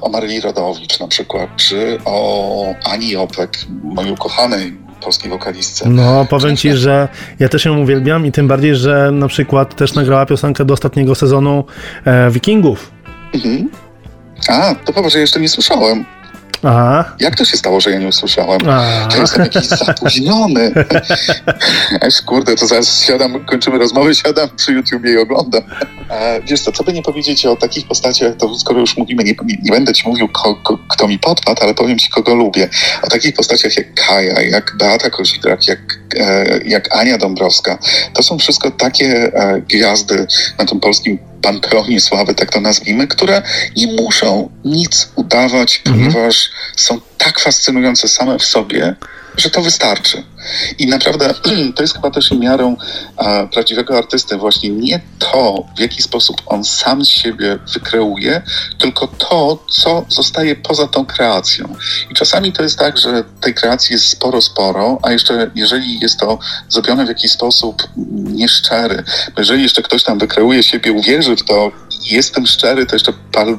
[0.00, 0.10] o
[0.42, 5.88] Rodowicz na przykład, czy o Ani Opek, mojej ukochanej polskiej wokalistce.
[5.88, 7.08] No, powiem ci, że
[7.38, 11.14] ja też ją uwielbiam i tym bardziej, że na przykład też nagrała piosenkę do ostatniego
[11.14, 11.64] sezonu
[12.04, 12.90] e, Wikingów.
[13.34, 13.70] Mhm.
[14.48, 16.04] A, to poważnie, jeszcze nie słyszałem.
[16.62, 17.04] Aha.
[17.20, 18.60] Jak to się stało, że ja nie usłyszałem?
[18.68, 19.08] Aha.
[19.12, 20.72] Ja jestem jakiś zapóźniony.
[22.06, 25.62] Aż kurde, to zaraz siadam, kończymy rozmowę, siadam przy YouTubie i oglądam.
[26.10, 29.34] E, wiesz co, co by nie powiedzieć o takich postaciach, to skoro już mówimy, nie,
[29.44, 32.68] nie, nie będę ci mówił, ko, ko, kto mi podpadł, ale powiem ci, kogo lubię.
[33.02, 35.80] O takich postaciach jak Kaja, jak Beata Kozidrak, jak,
[36.16, 37.78] e, jak Ania Dąbrowska.
[38.14, 40.26] To są wszystko takie e, gwiazdy
[40.58, 43.42] na tym polskim panteonie sławy, tak to nazwijmy, które
[43.76, 46.12] nie muszą nic udawać, mhm.
[46.12, 48.94] ponieważ są tak fascynujące same w sobie,
[49.38, 50.22] że to wystarczy.
[50.78, 51.34] I naprawdę
[51.76, 52.76] to jest chyba też miarą
[53.18, 58.42] e, prawdziwego artysty właśnie nie to, w jaki sposób on sam siebie wykreuje,
[58.78, 61.74] tylko to, co zostaje poza tą kreacją.
[62.10, 66.20] I czasami to jest tak, że tej kreacji jest sporo, sporo, a jeszcze jeżeli jest
[66.20, 69.04] to zrobione w jakiś sposób nieszczery,
[69.38, 71.70] jeżeli jeszcze ktoś tam wykreuje siebie, uwierzy w to,
[72.04, 73.58] jestem szczery, to jeszcze pal.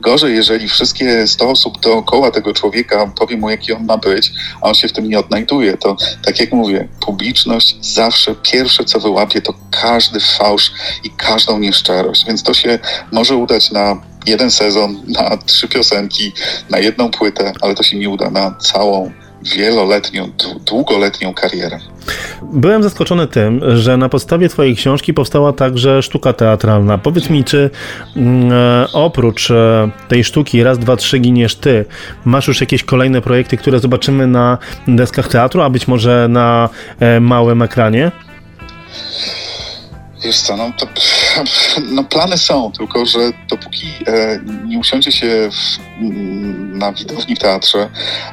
[0.00, 4.68] Gorzej, jeżeli wszystkie 100 osób dookoła tego człowieka powie mu, jaki on ma być, a
[4.68, 9.42] on się w tym nie odnajduje, to tak jak mówię, publiczność zawsze pierwsze, co wyłapie,
[9.42, 10.72] to każdy fałsz
[11.04, 12.24] i każdą nieszczerość.
[12.26, 12.78] Więc to się
[13.12, 16.32] może udać na jeden sezon, na trzy piosenki,
[16.70, 20.32] na jedną płytę, ale to się nie uda na całą wieloletnią,
[20.66, 21.78] długoletnią karierę.
[22.42, 26.98] Byłem zaskoczony tym, że na podstawie Twojej książki powstała także sztuka teatralna.
[26.98, 27.70] Powiedz mi, czy
[28.16, 31.84] mm, e, oprócz e, tej sztuki Raz, dwa, trzy giniesz Ty,
[32.24, 36.68] masz już jakieś kolejne projekty, które zobaczymy na deskach teatru, a być może na
[37.00, 38.10] e, małym ekranie?
[40.24, 40.86] Wiesz co, no, to,
[41.82, 43.18] no plany są, tylko że
[43.50, 45.78] dopóki e, nie usiądzie się w,
[46.78, 47.88] na widowni w teatrze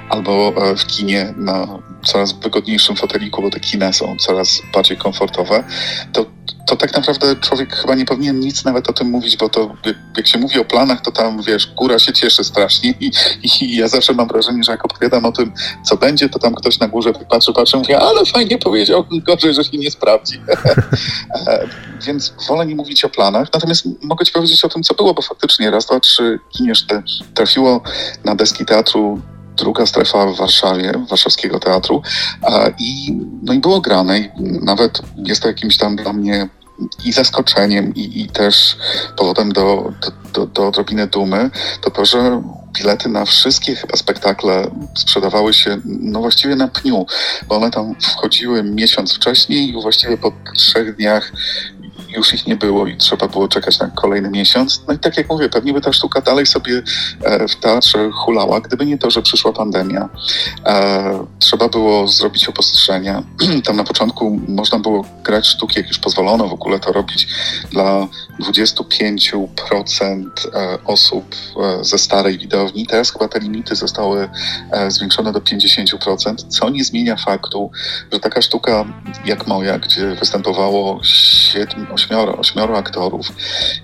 [0.10, 1.68] albo e, w kinie na
[2.06, 5.64] coraz wygodniejszym foteliku, bo te kina są coraz bardziej komfortowe,
[6.14, 6.26] to,
[6.68, 9.76] to tak naprawdę człowiek chyba nie powinien nic nawet o tym mówić, bo to
[10.18, 13.12] jak się mówi o planach, to tam wiesz, góra się cieszy strasznie i,
[13.44, 15.54] i ja zawsze mam wrażenie, że jak opowiadam o tym,
[15.86, 19.64] co będzie, to tam ktoś na górze patrzy, patrzy, mówi, ale fajnie powiedział, gorzej, że
[19.64, 20.40] się nie sprawdzi.
[21.48, 21.68] E,
[22.06, 25.22] więc wolę nie mówić o planach, natomiast mogę ci powiedzieć o tym, co było, bo
[25.22, 26.86] faktycznie raz, dwa, trzy Kiniesz
[27.34, 27.82] trafiło
[28.26, 29.22] na deski teatru
[29.62, 32.02] druga strefa w Warszawie, Warszawskiego Teatru
[32.80, 34.30] i, no i było grane i
[34.62, 36.50] nawet jest to jakimś tam dla mnie
[37.06, 38.78] i zaskoczeniem, i, i też
[39.18, 41.50] powodem do, do, do, do odrobiny dumy,
[41.82, 42.42] to to, że
[42.78, 47.06] bilety na wszystkie chyba spektakle sprzedawały się no właściwie na pniu,
[47.48, 51.32] bo one tam wchodziły miesiąc wcześniej i właściwie po trzech dniach
[52.16, 54.84] już ich nie było i trzeba było czekać na kolejny miesiąc.
[54.88, 56.82] No i tak jak mówię, pewnie by ta sztuka dalej sobie
[57.24, 60.10] e, w teatrze hulała, gdyby nie to, że przyszła pandemia.
[60.66, 63.24] E, trzeba było zrobić opostrzenia.
[63.66, 67.28] Tam na początku można było grać sztuki, jak już pozwolono w ogóle to robić
[67.72, 68.08] dla
[68.40, 69.48] 25%
[70.54, 71.36] e, osób
[71.82, 72.88] ze starej widowni.
[72.88, 74.30] Teraz chyba te limity zostały
[74.88, 77.72] zwiększone do 50%, co nie zmienia faktu,
[78.12, 78.86] że taka sztuka
[79.26, 83.28] jak moja, gdzie występowało 7, ośmioro, ośmioro aktorów,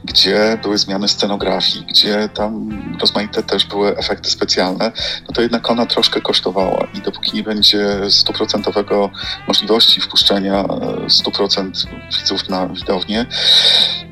[0.03, 2.69] gdzie były zmiany scenografii, gdzie tam
[3.01, 4.91] rozmaite też były efekty specjalne,
[5.27, 9.09] no to jednak ona troszkę kosztowała i dopóki nie będzie stuprocentowego
[9.47, 13.25] możliwości wpuszczenia 100% e, widzów na widownię,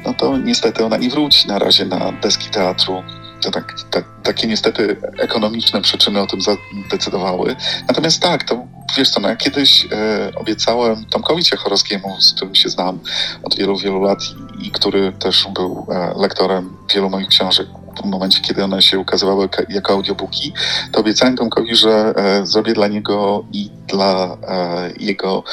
[0.05, 3.03] no to niestety ona nie wróci na razie na deski teatru
[3.41, 7.55] to tak, tak, takie niestety ekonomiczne przyczyny o tym zadecydowały.
[7.87, 12.69] Natomiast tak, to wiesz co, no ja kiedyś e, obiecałem Tomkowi Ciechorowskiemu, z którym się
[12.69, 12.99] znam
[13.43, 14.19] od wielu, wielu lat
[14.59, 17.67] i, i który też był e, lektorem wielu moich książek,
[18.03, 20.53] w momencie, kiedy one się ukazywały jako audiobooki,
[20.91, 25.43] to obiecałem Tomkowi, że e, zrobię dla niego i dla e, jego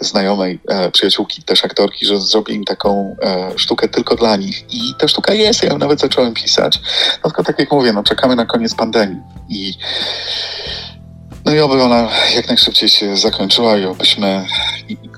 [0.00, 4.64] znajomej e, przyjaciółki, też aktorki, że zrobię im taką e, sztukę tylko dla nich.
[4.74, 6.80] I ta sztuka jest, ja ją nawet zacząłem pisać.
[7.24, 9.74] No tylko tak jak mówię, no czekamy na koniec pandemii i
[11.52, 14.46] no i oby ona jak najszybciej się zakończyła i obyśmy,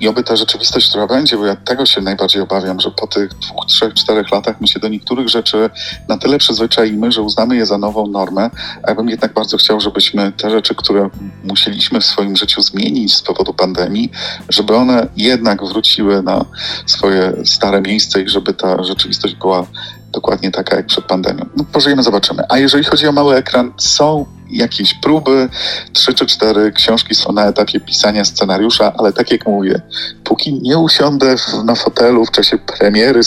[0.01, 3.35] i, oby ta rzeczywistość, która będzie, bo ja tego się najbardziej obawiam, że po tych
[3.35, 5.71] dwóch, trzech, czterech latach my się do niektórych rzeczy
[6.09, 8.51] na tyle przyzwyczaimy, że uznamy je za nową normę,
[8.83, 11.11] a ja bym jednak bardzo chciał, żebyśmy te rzeczy, które
[11.45, 14.11] musieliśmy w swoim życiu zmienić z powodu pandemii,
[14.49, 16.45] żeby one jednak wróciły na
[16.87, 19.67] swoje stare miejsce i żeby ta rzeczywistość była
[20.15, 21.47] dokładnie taka jak przed pandemią.
[21.57, 22.43] No, pożyjemy, zobaczymy.
[22.49, 25.49] A jeżeli chodzi o mały ekran, są jakieś próby,
[25.93, 29.81] trzy czy cztery książki są na etapie pisania scenariusza, ale tak jak mówię,
[30.25, 33.21] póki nie usiądę w, na fotelu w czasie premiery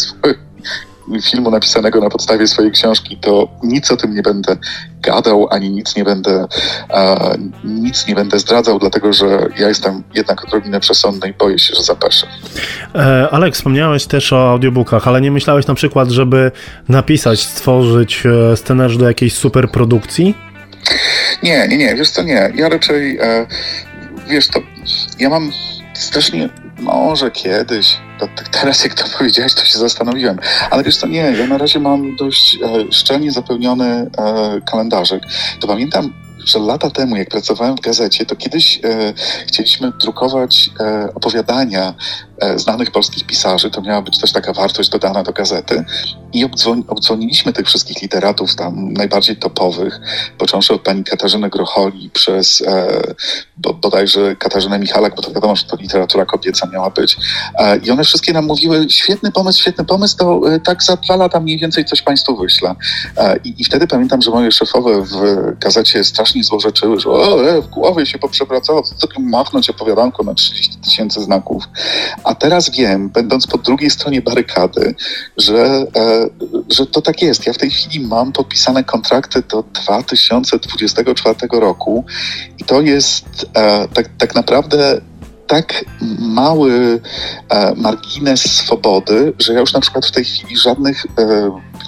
[1.32, 4.58] filmu napisanego na podstawie swojej książki, to nic o tym nie będę
[5.02, 6.46] gadał, ani nic nie będę,
[6.90, 9.26] e, nic nie będę zdradzał, dlatego że
[9.60, 12.28] ja jestem jednak odrobinę przesądny i boję się, że zapeszę.
[12.96, 16.52] E, Alek, wspomniałeś też o audiobookach, ale nie myślałeś na przykład, żeby
[16.90, 19.78] napisać, stworzyć e, scenariusz do jakiejś superprodukcji?
[19.78, 20.48] produkcji?
[21.44, 22.52] Nie, nie, nie, wiesz co, nie.
[22.56, 23.46] Ja raczej, e,
[24.30, 24.60] wiesz, to
[25.20, 25.52] ja mam
[25.94, 30.40] strasznie, może kiedyś, to teraz jak to powiedziałeś, to się zastanowiłem.
[30.72, 34.10] Ale wiesz co, nie, ja na razie mam dość e, szczelnie zapełniony
[34.62, 35.22] e.
[35.60, 36.14] To pamiętam,
[36.46, 39.14] że lata temu, jak pracowałem w gazecie, to kiedyś e,
[39.48, 41.94] chcieliśmy drukować e, opowiadania
[42.56, 43.72] znanych polskich pisarzy.
[43.72, 45.86] To miała być też taka wartość dodana do gazety.
[46.34, 50.00] I obdzwoni, obdzwoniliśmy tych wszystkich literatów tam najbardziej topowych,
[50.38, 52.88] począwszy od pani Katarzyny Grocholi przez e,
[53.58, 57.18] bo, bodajże Katarzynę Michalak, bo to wiadomo, że to literatura kobieca miała być.
[57.60, 61.16] E, I one wszystkie nam mówiły, świetny pomysł, świetny pomysł, to e, tak za dwa
[61.16, 62.76] lata mniej więcej coś państwu wyślę.
[63.18, 65.16] E, i, I wtedy pamiętam, że moje szefowe w
[65.60, 70.34] gazecie strasznie złorzeczyły, że o, e, w głowie się poprzepracował, co takim machnąć opowiadanko na
[70.34, 71.64] 30 tysięcy znaków.
[72.28, 74.96] A teraz wiem, będąc po drugiej stronie barykady,
[75.38, 76.30] że, e,
[76.70, 77.48] że to tak jest.
[77.48, 82.06] Ja w tej chwili mam podpisane kontrakty do 2024 roku
[82.58, 85.02] i to jest e, tak, tak naprawdę
[85.48, 85.86] tak
[86.20, 87.02] mały
[87.50, 91.06] e, margines swobody, że ja już na przykład w tej chwili żadnych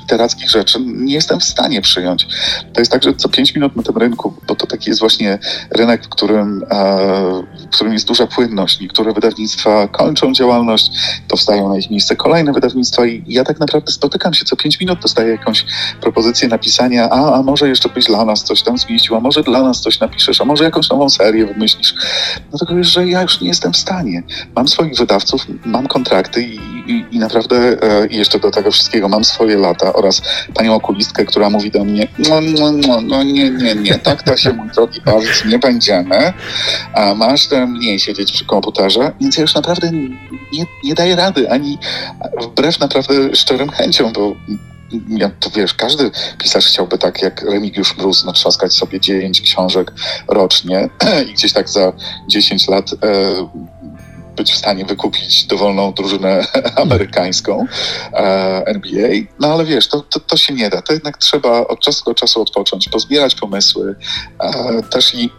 [0.10, 2.28] literackich rzeczy nie jestem w stanie przyjąć.
[2.74, 5.40] To jest tak, że co pięć minut na tym rynku, bo to taki jest właśnie
[5.72, 6.98] rynek, w którym, e,
[7.72, 8.80] w którym jest duża płynność.
[8.80, 10.92] Niektóre wydawnictwa kończą działalność,
[11.28, 15.00] powstają na ich miejsce kolejne wydawnictwa i ja tak naprawdę spotykam się co pięć minut,
[15.00, 15.66] dostaję jakąś
[16.02, 19.64] propozycję napisania, a, a może jeszcze byś dla nas coś tam zmieścił, a może dla
[19.64, 21.96] nas coś napiszesz, a może jakąś nową serię wymyślisz.
[22.52, 24.24] No wiesz, że ja już nie jestem w stanie.
[24.56, 29.26] Mam swoich wydawców, mam kontrakty i, i, i naprawdę e, jeszcze do tego wszystkiego mam
[29.26, 30.22] swoje lata oraz
[30.54, 34.38] panią okulistkę, która mówi do mnie, no, no, no, no nie, nie, nie, tak to
[34.38, 36.34] się, mój drogi, bawić nie będziemy,
[36.94, 39.92] a masz mniej siedzieć przy komputerze, więc ja już naprawdę
[40.54, 41.78] nie, nie daję rady, ani
[42.42, 44.36] wbrew naprawdę szczerym chęciom, bo
[45.08, 49.94] ja, to wiesz, każdy pisarz chciałby tak jak Remigiusz Mróz natrzaskać sobie 9 książek
[50.28, 50.90] rocznie
[51.30, 51.94] i gdzieś tak za
[52.28, 53.50] 10 lat e,
[54.40, 56.48] być w stanie wykupić dowolną drużynę
[56.84, 57.66] amerykańską
[58.14, 59.10] e, NBA.
[59.40, 60.82] No ale wiesz, to, to, to, się nie da.
[60.82, 63.96] To jednak trzeba od czasu do czasu odpocząć, pozbierać pomysły,
[64.40, 65.30] e, też i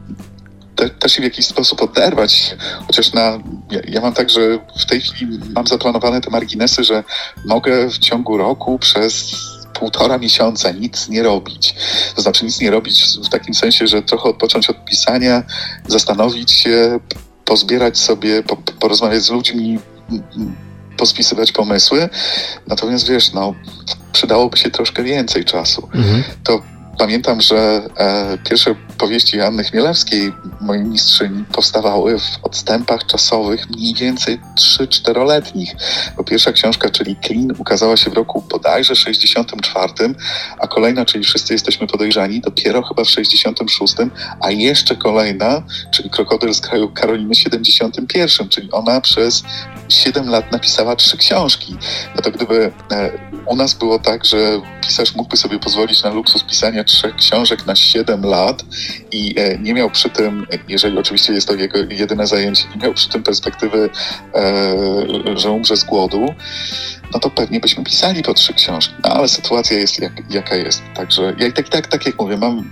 [0.76, 2.56] te, też i w jakiś sposób oderwać,
[2.86, 3.38] chociaż na,
[3.70, 4.40] ja, ja, mam tak, że
[4.80, 7.04] w tej chwili mam zaplanowane te marginesy, że
[7.44, 9.34] mogę w ciągu roku przez
[9.78, 11.74] półtora miesiąca nic nie robić.
[12.16, 15.42] To znaczy nic nie robić w takim sensie, że trochę odpocząć od pisania,
[15.88, 17.00] zastanowić się,
[17.46, 19.78] pozbierać sobie, po, porozmawiać z ludźmi,
[20.96, 22.08] pospisywać pomysły.
[22.66, 23.54] Natomiast wiesz, no,
[24.12, 25.88] przydałoby się troszkę więcej czasu.
[25.94, 26.22] Mhm.
[26.44, 26.62] To
[26.98, 27.56] pamiętam, że
[27.96, 35.76] e, pierwsze powieści Anny Chmielewskiej, mojej mistrzyni, powstawały w odstępach czasowych mniej więcej 3-4-letnich.
[36.16, 39.92] Bo pierwsza książka, czyli Clean, ukazała się w roku bodajże 64,
[40.58, 43.94] a kolejna, czyli Wszyscy jesteśmy podejrzani, dopiero chyba w 66,
[44.40, 49.42] a jeszcze kolejna, czyli Krokodyl z kraju Karoliny w 71, czyli ona przez
[49.88, 51.76] 7 lat napisała trzy książki.
[52.16, 53.10] No to gdyby e,
[53.46, 57.76] u nas było tak, że pisarz mógłby sobie pozwolić na luksus pisania trzech książek na
[57.76, 58.64] 7 lat
[59.12, 62.94] i e, nie miał przy tym, jeżeli oczywiście jest to jego jedyne zajęcie, nie miał
[62.94, 63.90] przy tym perspektywy,
[64.34, 66.34] e, że umrze z głodu,
[67.14, 68.94] no to pewnie byśmy pisali po trzy książki.
[69.04, 70.82] No ale sytuacja jest jak, jaka jest.
[70.94, 72.70] Także ja tak, tak, tak jak mówię, mam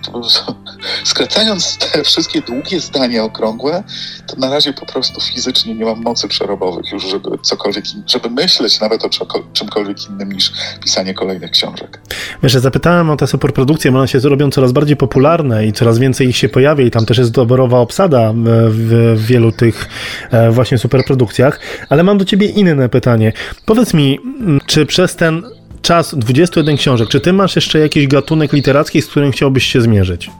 [1.03, 3.83] skracając te wszystkie długie zdania okrągłe,
[4.27, 8.79] to na razie po prostu fizycznie nie mam mocy przerobowych już, żeby cokolwiek, żeby myśleć
[8.79, 9.09] nawet o
[9.53, 10.51] czymkolwiek innym niż
[10.83, 12.01] pisanie kolejnych książek.
[12.43, 16.27] Wiesz, zapytałem o te superprodukcje, bo one się robią coraz bardziej popularne i coraz więcej
[16.27, 18.33] ich się pojawia i tam też jest doborowa obsada
[18.69, 19.89] w wielu tych
[20.31, 23.33] e, właśnie superprodukcjach, ale mam do ciebie inne pytanie.
[23.65, 24.19] Powiedz mi,
[24.65, 25.43] czy przez ten
[25.81, 30.31] czas 21 książek, czy ty masz jeszcze jakiś gatunek literacki, z którym chciałbyś się zmierzyć?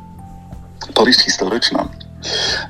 [0.93, 1.89] Powieść historyczna.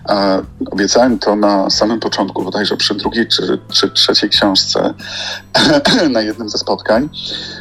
[0.09, 4.93] E, obiecałem to na samym początku, bodajże przy drugiej czy, czy trzeciej książce
[6.09, 7.09] na jednym ze spotkań.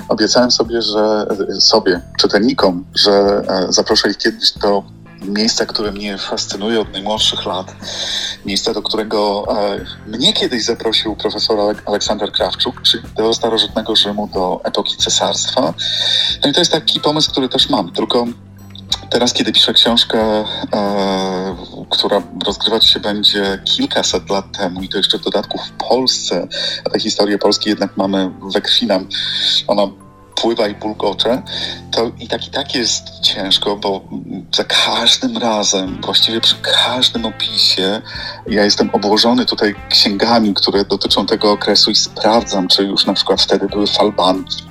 [0.09, 1.27] Obiecałem sobie, że
[1.61, 3.13] sobie, czytelnikom, że
[3.49, 4.83] e, zaproszę ich kiedyś do
[5.25, 7.77] miejsca, które mnie fascynuje od najmłodszych lat.
[8.47, 9.47] Miejsca, do którego
[10.07, 15.75] e, mnie kiedyś zaprosił profesor Aleksander Krawczuk, czyli do starożytnego Rzymu, do epoki cesarstwa.
[16.43, 18.27] No i to jest taki pomysł, który też mam, tylko
[19.11, 21.57] teraz, kiedy piszę książkę, e,
[21.91, 26.49] która rozgrywać się będzie kilkaset lat temu i to jeszcze w dodatku w Polsce,
[26.85, 29.09] a tę historię Polski jednak mamy we krwi nam,
[29.67, 30.04] ona
[30.35, 31.43] pływa i bulgocze,
[31.91, 34.01] to i tak i tak jest ciężko, bo
[34.55, 38.03] za każdym razem, właściwie przy każdym opisie,
[38.47, 43.43] ja jestem obłożony tutaj księgami, które dotyczą tego okresu i sprawdzam, czy już na przykład
[43.43, 44.65] wtedy były falbanki,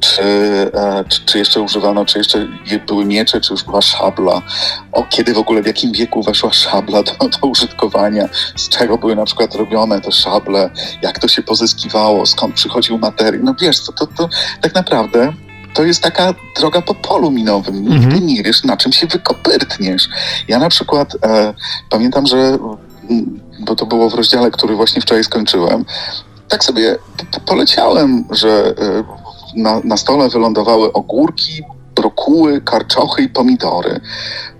[0.00, 0.22] czy,
[0.74, 2.48] e, czy, czy jeszcze używano, czy jeszcze
[2.86, 4.42] były miecze, czy już była szabla,
[4.92, 9.16] o kiedy w ogóle, w jakim wieku weszła szabla do, do użytkowania, z czego były
[9.16, 10.70] na przykład robione te szable,
[11.02, 13.42] jak to się pozyskiwało, skąd przychodził materiał.
[13.44, 14.28] No wiesz, to, to, to
[14.60, 14.99] tak naprawdę
[15.74, 17.82] to jest taka droga po polu minowym.
[17.82, 18.26] Nigdy mhm.
[18.26, 20.08] nie wiesz, na czym się wykopyrtniesz.
[20.48, 21.54] Ja na przykład e,
[21.90, 22.58] pamiętam, że
[23.10, 25.84] mm, bo to było w rozdziale, który właśnie wczoraj skończyłem,
[26.48, 26.96] tak sobie
[27.46, 29.04] poleciałem, że e,
[29.56, 31.62] na, na stole wylądowały ogórki,
[32.00, 34.00] brokuły, karczochy i pomidory.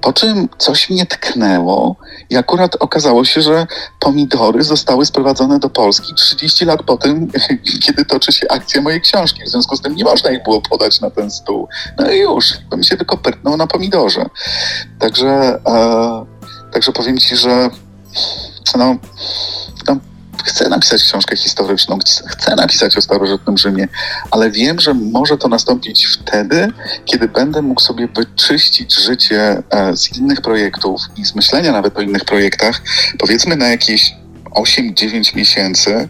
[0.00, 1.96] Po czym coś mnie tknęło
[2.30, 3.66] i akurat okazało się, że
[4.00, 7.28] pomidory zostały sprowadzone do Polski 30 lat po tym,
[7.86, 9.44] kiedy toczy się akcja mojej książki.
[9.44, 11.68] W związku z tym nie można ich było podać na ten stół.
[11.98, 14.26] No i już, mi się wykopyrtnął na pomidorze.
[14.98, 16.24] Także, e,
[16.72, 17.70] także powiem Ci, że
[18.78, 18.96] no,
[20.44, 23.88] chcę napisać książkę historyczną, chcę napisać o starożytnym Rzymie,
[24.30, 26.72] ale wiem, że może to nastąpić wtedy,
[27.04, 32.00] kiedy będę mógł sobie wyczyścić życie e, z innych projektów i z myślenia nawet o
[32.00, 32.82] innych projektach,
[33.18, 34.19] powiedzmy na jakieś
[34.50, 36.08] 8-9 miesięcy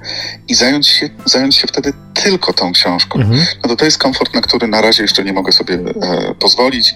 [0.49, 3.21] i zająć się, zająć się wtedy tylko tą książką.
[3.21, 3.41] Mhm.
[3.63, 6.95] No to to jest komfort, na który na razie jeszcze nie mogę sobie e, pozwolić.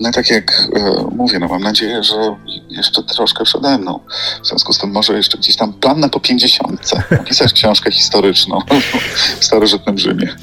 [0.00, 2.36] No tak jak e, mówię, no mam nadzieję, że
[2.68, 4.00] jeszcze troszkę przede mną.
[4.42, 6.90] W związku z tym może jeszcze gdzieś tam plan na po 50.
[7.10, 8.58] Napisać książkę historyczną
[9.40, 10.36] w starożytnym Rzymie.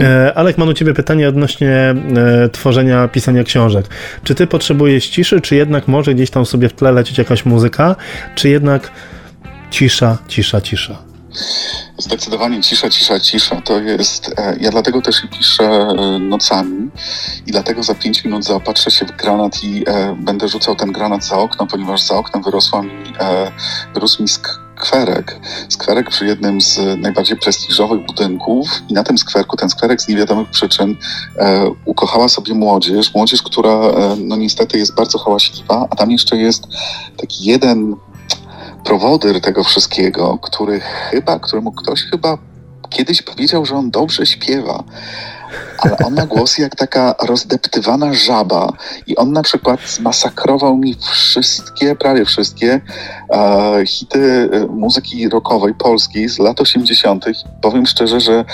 [0.00, 1.94] E, Alek, mam u ciebie pytanie odnośnie e,
[2.52, 3.86] tworzenia, pisania książek.
[4.24, 7.96] Czy ty potrzebujesz ciszy, czy jednak może gdzieś tam sobie w tle lecieć jakaś muzyka,
[8.34, 8.90] czy jednak
[9.72, 11.02] Cisza, cisza, cisza.
[11.98, 13.60] Zdecydowanie cisza, cisza, cisza.
[13.60, 14.34] To jest.
[14.38, 16.90] E, ja dlatego też piszę e, nocami
[17.46, 21.24] i dlatego za pięć minut zaopatrzę się w granat i e, będę rzucał ten granat
[21.24, 23.52] za okno, ponieważ za oknem wyrosła mi, e,
[23.94, 25.40] wyrósł mi skwerek.
[25.68, 30.50] Skwerek przy jednym z najbardziej prestiżowych budynków i na tym skwerku, ten skwerek z niewiadomych
[30.50, 30.96] przyczyn
[31.38, 33.14] e, ukochała sobie młodzież.
[33.14, 36.66] Młodzież, która e, no niestety jest bardzo hałaśliwa, a tam jeszcze jest
[37.16, 37.96] taki jeden
[38.92, 42.38] prowodyr tego wszystkiego, który chyba, któremu ktoś chyba
[42.90, 44.84] kiedyś powiedział, że on dobrze śpiewa
[45.82, 48.72] ale on ma głos jak taka rozdeptywana żaba
[49.06, 52.80] i on na przykład zmasakrował mi wszystkie, prawie wszystkie
[53.30, 57.24] e, hity e, muzyki rockowej polskiej z lat 80.
[57.60, 58.44] Powiem szczerze, że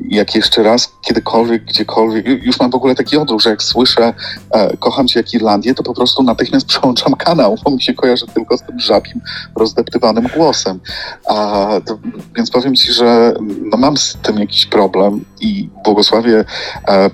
[0.00, 4.14] jak jeszcze raz, kiedykolwiek, gdziekolwiek, już mam w ogóle taki odruch, że jak słyszę
[4.50, 8.26] e, kocham cię jak Irlandię, to po prostu natychmiast przełączam kanał, bo mi się kojarzy
[8.26, 9.20] tylko z tym żabim,
[9.56, 10.80] rozdeptywanym głosem.
[11.28, 11.98] A, to,
[12.36, 16.44] więc powiem ci, że no, mam z tym jakiś problem i błogosławię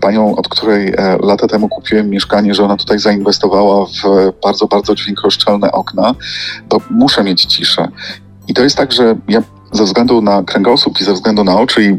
[0.01, 4.95] panią, od której e, lata temu kupiłem mieszkanie, że ona tutaj zainwestowała w bardzo, bardzo
[4.95, 6.15] dźwiękoszczelne okna,
[6.69, 7.89] to muszę mieć ciszę.
[8.49, 9.43] I to jest tak, że ja
[9.73, 11.97] ze względu na kręgosłup i ze względu na oczy i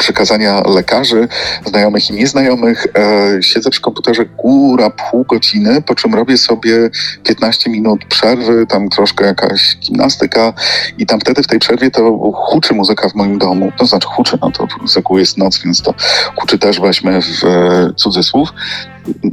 [0.00, 1.28] przekazania lekarzy,
[1.66, 6.90] znajomych i nieznajomych, e, siedzę przy komputerze góra pół godziny, po czym robię sobie
[7.24, 10.52] 15 minut przerwy, tam troszkę jakaś gimnastyka
[10.98, 13.72] i tam wtedy w tej przerwie to huczy muzyka w moim domu.
[13.78, 15.94] To znaczy huczy, no to z reguły jest noc, więc to
[16.36, 18.48] huczy też weźmy w e, cudzysłów.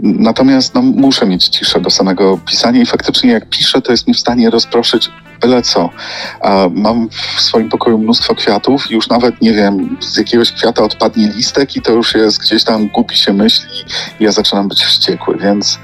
[0.01, 4.13] Natomiast no, muszę mieć ciszę do samego pisania i faktycznie jak piszę, to jest mi
[4.13, 5.09] w stanie rozproszyć
[5.41, 5.89] byle co.
[6.71, 11.75] Mam w swoim pokoju mnóstwo kwiatów już nawet nie wiem, z jakiegoś kwiata odpadnie listek
[11.75, 13.85] i to już jest gdzieś tam gubi się myśli
[14.19, 15.79] i ja zaczynam być wściekły, więc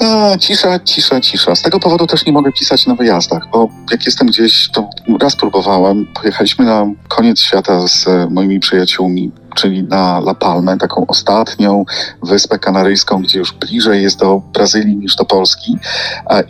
[0.00, 1.54] a, cisza, cisza, cisza.
[1.54, 4.88] Z tego powodu też nie mogę pisać na wyjazdach, bo jak jestem gdzieś, to
[5.20, 11.84] raz próbowałem, pojechaliśmy na koniec świata z moimi przyjaciółmi czyli na La Palmę, taką ostatnią
[12.22, 15.78] wyspę kanaryjską, gdzie już bliżej jest do Brazylii niż do Polski.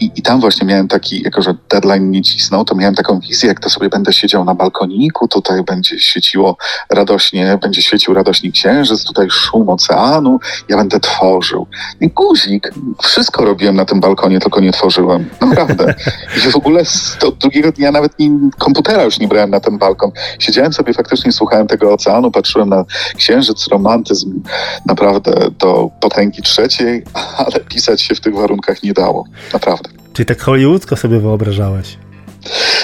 [0.00, 3.48] I, i tam właśnie miałem taki, jako że deadline nie cisnął, to miałem taką wizję,
[3.48, 6.56] jak to sobie będę siedział na balkoniku, tutaj będzie świeciło
[6.90, 10.38] radośnie, będzie świecił radośnie księżyc, tutaj szum oceanu,
[10.68, 11.66] ja będę tworzył.
[12.00, 12.70] I guzik,
[13.02, 15.30] wszystko robiłem na tym balkonie, tylko nie tworzyłem.
[15.40, 15.94] Naprawdę.
[16.36, 16.82] I w ogóle
[17.28, 20.10] od drugiego dnia nawet nie, komputera już nie brałem na ten balkon.
[20.38, 22.84] Siedziałem sobie faktycznie, słuchałem tego oceanu, patrzyłem na
[23.16, 24.42] księżyc, romantyzm
[24.86, 27.02] naprawdę do potęgi trzeciej,
[27.46, 29.24] ale pisać się w tych warunkach nie dało.
[29.52, 29.90] Naprawdę.
[30.12, 31.96] Czyli tak hollywoodzko sobie wyobrażałeś?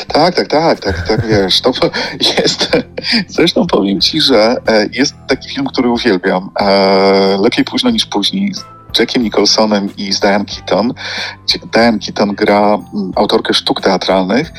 [0.08, 1.72] Tak, tak, tak, tak, tak, wiesz, to
[2.38, 2.68] jest,
[3.28, 8.52] zresztą powiem Ci, że e, jest taki film, który uwielbiam, e, Lepiej późno niż później,
[8.98, 10.94] Jackiem Nicholsonem i z Diane Keaton,
[11.72, 14.52] Diane Keaton gra mm, autorkę sztuk teatralnych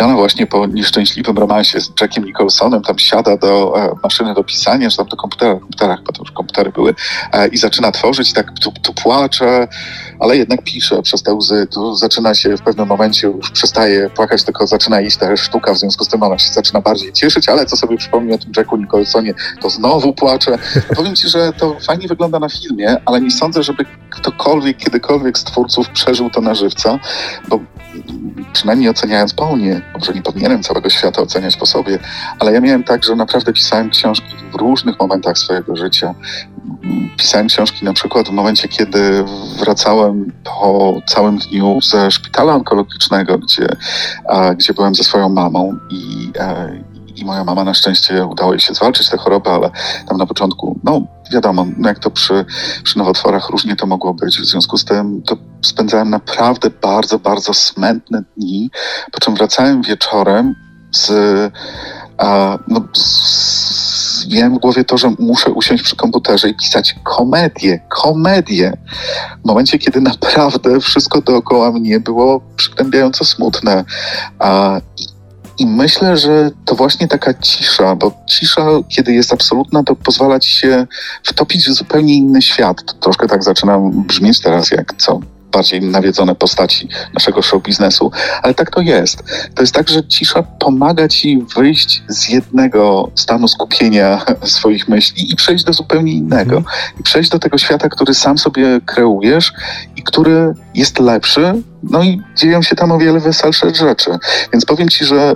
[0.00, 4.44] i ona właśnie po nieszczęśliwym romansie z Jackiem Nicholsonem tam siada do e, maszyny do
[4.44, 6.94] pisania, czy tam do komputera, komputerach, bo to już komputery były,
[7.32, 9.68] e, i zaczyna tworzyć, tak tu, tu płacze,
[10.18, 11.66] ale jednak pisze przez te łzy.
[11.70, 15.78] Tu zaczyna się w pewnym momencie, już przestaje płakać, tylko zaczyna iść ta sztuka, w
[15.78, 18.76] związku z tym ona się zaczyna bardziej cieszyć, ale co sobie przypomni o tym Jacku
[18.76, 20.58] Nicholsonie, to znowu płacze.
[20.96, 25.44] Powiem ci, że to fajnie wygląda na filmie, ale nie sądzę, żeby ktokolwiek, kiedykolwiek z
[25.44, 26.98] twórców przeżył to na żywca,
[27.48, 27.60] bo
[28.52, 31.98] przynajmniej oceniając po mnie, może nie powinienem całego świata oceniać po sobie,
[32.38, 36.14] ale ja miałem tak, że naprawdę pisałem książki w różnych momentach swojego życia.
[37.16, 39.24] Pisałem książki na przykład w momencie, kiedy
[39.58, 43.68] wracałem po całym dniu ze szpitala onkologicznego, gdzie,
[44.56, 46.82] gdzie byłem ze swoją mamą i, e,
[47.16, 49.70] i moja mama na szczęście udało jej się zwalczyć tę chorobę, ale
[50.08, 51.02] tam na początku, no
[51.32, 52.44] wiadomo, no jak to przy,
[52.84, 54.40] przy nowotworach różnie to mogło być.
[54.40, 58.70] W związku z tym to spędzałem naprawdę bardzo, bardzo smętne dni,
[59.12, 60.54] po czym wracałem wieczorem
[60.92, 61.10] z,
[62.18, 62.80] a, no,
[64.30, 68.76] miałem w głowie to, że muszę usiąść przy komputerze i pisać komedię, komedię.
[69.44, 73.84] W momencie, kiedy naprawdę wszystko dookoła mnie było przygnębiająco smutne.
[74.38, 74.80] A,
[75.58, 80.50] i myślę, że to właśnie taka cisza, bo cisza, kiedy jest absolutna, to pozwala ci
[80.50, 80.86] się
[81.24, 82.84] wtopić w zupełnie inny świat.
[82.84, 85.20] To troszkę tak zaczynam brzmieć teraz, jak co
[85.52, 88.10] bardziej nawiedzone postaci naszego show biznesu,
[88.42, 89.22] ale tak to jest.
[89.54, 95.36] To jest tak, że cisza pomaga ci wyjść z jednego stanu skupienia swoich myśli i
[95.36, 96.56] przejść do zupełnie innego.
[96.56, 96.76] Mhm.
[97.00, 99.52] I przejść do tego świata, który sam sobie kreujesz
[99.96, 104.10] i który jest lepszy, no i dzieją się tam o wiele weselsze rzeczy.
[104.52, 105.34] Więc powiem ci, że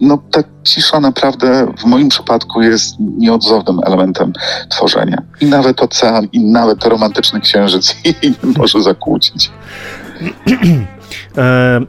[0.00, 4.32] no ta cisza naprawdę w moim przypadku jest nieodzownym elementem
[4.70, 5.22] tworzenia.
[5.40, 7.96] I nawet ocean, i nawet romantyczny księżyc
[8.58, 9.50] może zakłócić.
[11.36, 11.80] e,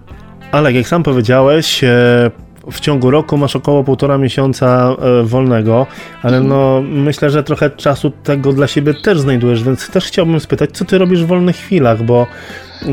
[0.51, 2.31] Alek, jak sam powiedziałeś, e,
[2.71, 5.87] w ciągu roku masz około półtora miesiąca e, wolnego,
[6.21, 10.69] ale no myślę, że trochę czasu tego dla siebie też znajdujesz, więc też chciałbym spytać,
[10.73, 12.27] co ty robisz w wolnych chwilach, bo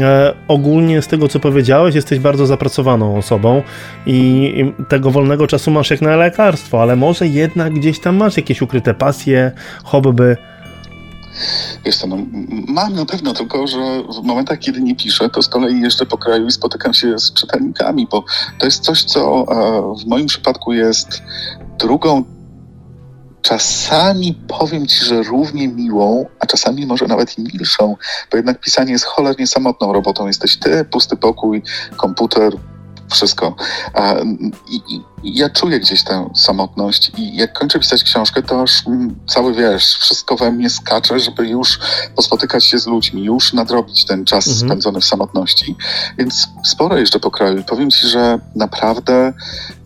[0.00, 3.62] e, ogólnie z tego, co powiedziałeś, jesteś bardzo zapracowaną osobą
[4.06, 8.36] i, i tego wolnego czasu masz jak na lekarstwo, ale może jednak gdzieś tam masz
[8.36, 9.52] jakieś ukryte pasje,
[9.84, 10.36] hobby,
[11.84, 12.16] Wiesz co, no,
[12.68, 16.18] mam na pewno, tylko że w momentach, kiedy nie piszę, to z kolei jeszcze po
[16.18, 18.24] kraju i spotykam się z czytelnikami, bo
[18.58, 21.22] to jest coś, co e, w moim przypadku jest
[21.78, 22.24] drugą
[23.42, 27.96] czasami powiem ci, że równie miłą, a czasami może nawet i milszą,
[28.30, 30.26] bo jednak pisanie jest cholernie samotną robotą.
[30.26, 31.62] Jesteś ty, pusty pokój,
[31.96, 32.52] komputer,
[33.12, 33.54] wszystko.
[34.68, 38.82] I, ja czuję gdzieś tę samotność i jak kończę pisać książkę, to aż
[39.28, 41.78] cały, wiesz, wszystko we mnie skacze, żeby już
[42.16, 44.68] pospotykać się z ludźmi, już nadrobić ten czas mhm.
[44.68, 45.76] spędzony w samotności.
[46.18, 47.64] Więc sporo jeszcze po kraju.
[47.64, 49.32] Powiem ci, że naprawdę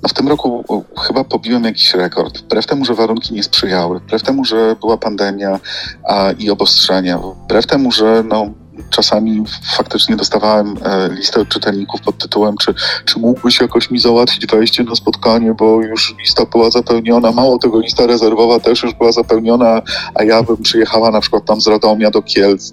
[0.03, 0.65] no w tym roku
[1.01, 2.39] chyba pobiłem jakiś rekord.
[2.39, 5.61] Wbrew temu, że warunki nie sprzyjały, wbrew temu, że była pandemia
[6.05, 8.51] a, i obostrzenia, wbrew temu, że no,
[8.91, 9.45] czasami
[9.77, 12.75] faktycznie dostawałem e, listę od czytelników pod tytułem, czy,
[13.05, 17.33] czy mógłbyś jakoś mi załatwić wejście na spotkanie, bo już lista była zapełniona.
[17.33, 19.83] Mało tego, lista rezerwowa też już była zapełniona,
[20.15, 22.73] a ja bym przyjechała na przykład tam z Radomia do Kielc.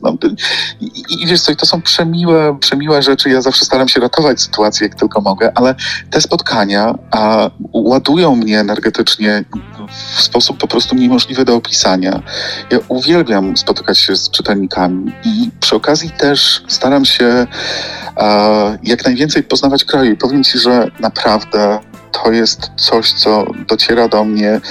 [0.82, 3.30] I, i, I wiesz co, to są przemiłe, przemiłe rzeczy.
[3.30, 5.76] Ja zawsze staram się ratować sytuację, jak tylko mogę, ale
[6.10, 9.46] te spotkania a, ładują mnie energetycznie
[10.16, 12.22] w sposób po prostu niemożliwy do opisania.
[12.72, 17.48] Ja uwielbiam spotykać się z czytelnikami i przy okazji też staram się
[18.18, 20.12] e, jak najwięcej poznawać kraju.
[20.12, 21.80] I powiem Ci, że naprawdę
[22.14, 24.62] to jest coś, co dociera do mnie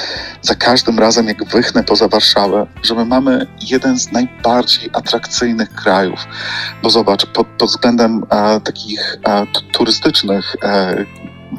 [0.42, 6.20] za każdym razem, jak wychnę poza Warszawę, że my mamy jeden z najbardziej atrakcyjnych krajów.
[6.82, 11.04] Bo zobacz, pod, pod względem e, takich e, turystycznych e,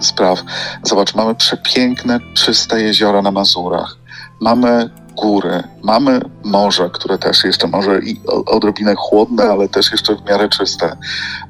[0.01, 0.39] spraw.
[0.84, 3.97] Zobacz, mamy przepiękne, czyste jeziora na Mazurach.
[4.41, 10.30] Mamy góry, mamy morze, które też jeszcze może i odrobinę chłodne, ale też jeszcze w
[10.30, 10.95] miarę czyste.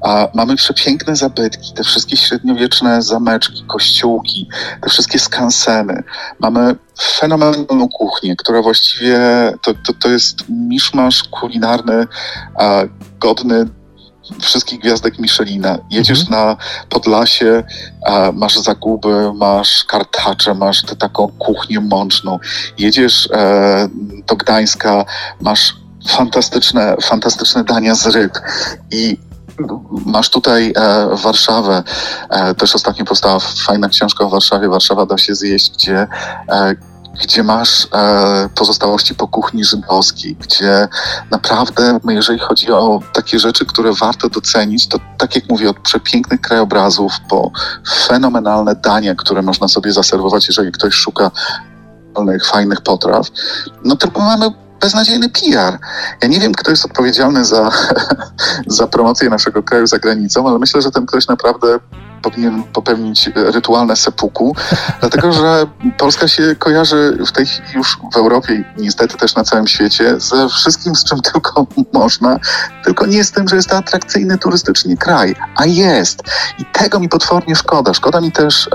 [0.01, 4.49] A mamy przepiękne zabytki, te wszystkie średniowieczne zameczki, kościółki,
[4.81, 6.03] te wszystkie skanseny.
[6.39, 9.19] Mamy fenomenalną kuchnię, która właściwie
[9.61, 12.07] to, to, to jest miszmasz kulinarny,
[12.55, 12.81] a,
[13.19, 13.65] godny
[14.41, 15.77] wszystkich gwiazdek Michelina.
[15.89, 16.47] Jedziesz mhm.
[16.47, 16.57] na
[16.89, 17.63] Podlasie,
[18.33, 22.39] masz zaguby, masz kartacze, masz tę taką kuchnię mączną.
[22.77, 23.89] Jedziesz e,
[24.27, 25.05] do Gdańska,
[25.41, 25.75] masz
[26.07, 28.31] fantastyczne, fantastyczne dania z ryb
[28.91, 29.17] i
[30.05, 31.83] Masz tutaj e, Warszawę.
[32.29, 34.69] E, też ostatnio powstała fajna książka o Warszawie.
[34.69, 36.07] Warszawa da się zjeść, gdzie
[36.49, 36.75] e,
[37.21, 40.87] gdzie masz e, pozostałości po kuchni żydowskiej, gdzie
[41.31, 46.41] naprawdę, jeżeli chodzi o takie rzeczy, które warto docenić, to tak jak mówię, od przepięknych
[46.41, 47.51] krajobrazów po
[48.07, 51.31] fenomenalne dania, które można sobie zaserwować, jeżeli ktoś szuka
[52.45, 53.27] fajnych potraw,
[53.85, 54.51] no tylko mamy
[54.81, 55.79] beznadziejny PR.
[56.21, 57.69] Ja nie wiem, kto jest odpowiedzialny za,
[58.67, 61.79] za promocję naszego kraju za granicą, ale myślę, że ten ktoś naprawdę
[62.23, 64.55] powinien popełnić rytualne sepuku,
[65.01, 65.65] dlatego że
[65.97, 70.19] Polska się kojarzy w tej chwili już w Europie i niestety też na całym świecie
[70.19, 72.39] ze wszystkim, z czym tylko można,
[72.83, 76.23] tylko nie z tym, że jest to atrakcyjny turystycznie kraj, a jest.
[76.59, 77.93] I tego mi potwornie szkoda.
[77.93, 78.69] Szkoda mi też,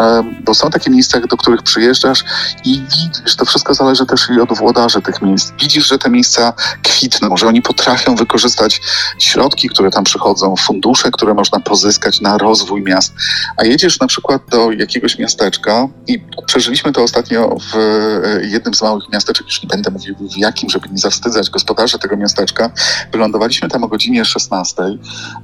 [0.44, 2.24] bo są takie miejsca, do których przyjeżdżasz
[2.64, 5.52] i widzisz, to wszystko zależy też i od włodarzy tych miejsc.
[5.60, 8.80] Widzisz, że te miejsca kwitną, że oni potrafią wykorzystać
[9.18, 13.14] środki, które tam przychodzą, fundusze, które można pozyskać na rozwój miast.
[13.56, 18.82] A jedziesz na przykład do jakiegoś miasteczka i przeżyliśmy to ostatnio w e, jednym z
[18.82, 22.70] małych miasteczek, już nie będę mówił w jakim, żeby nie zawstydzać gospodarzy tego miasteczka.
[23.12, 24.82] Wylądowaliśmy tam o godzinie 16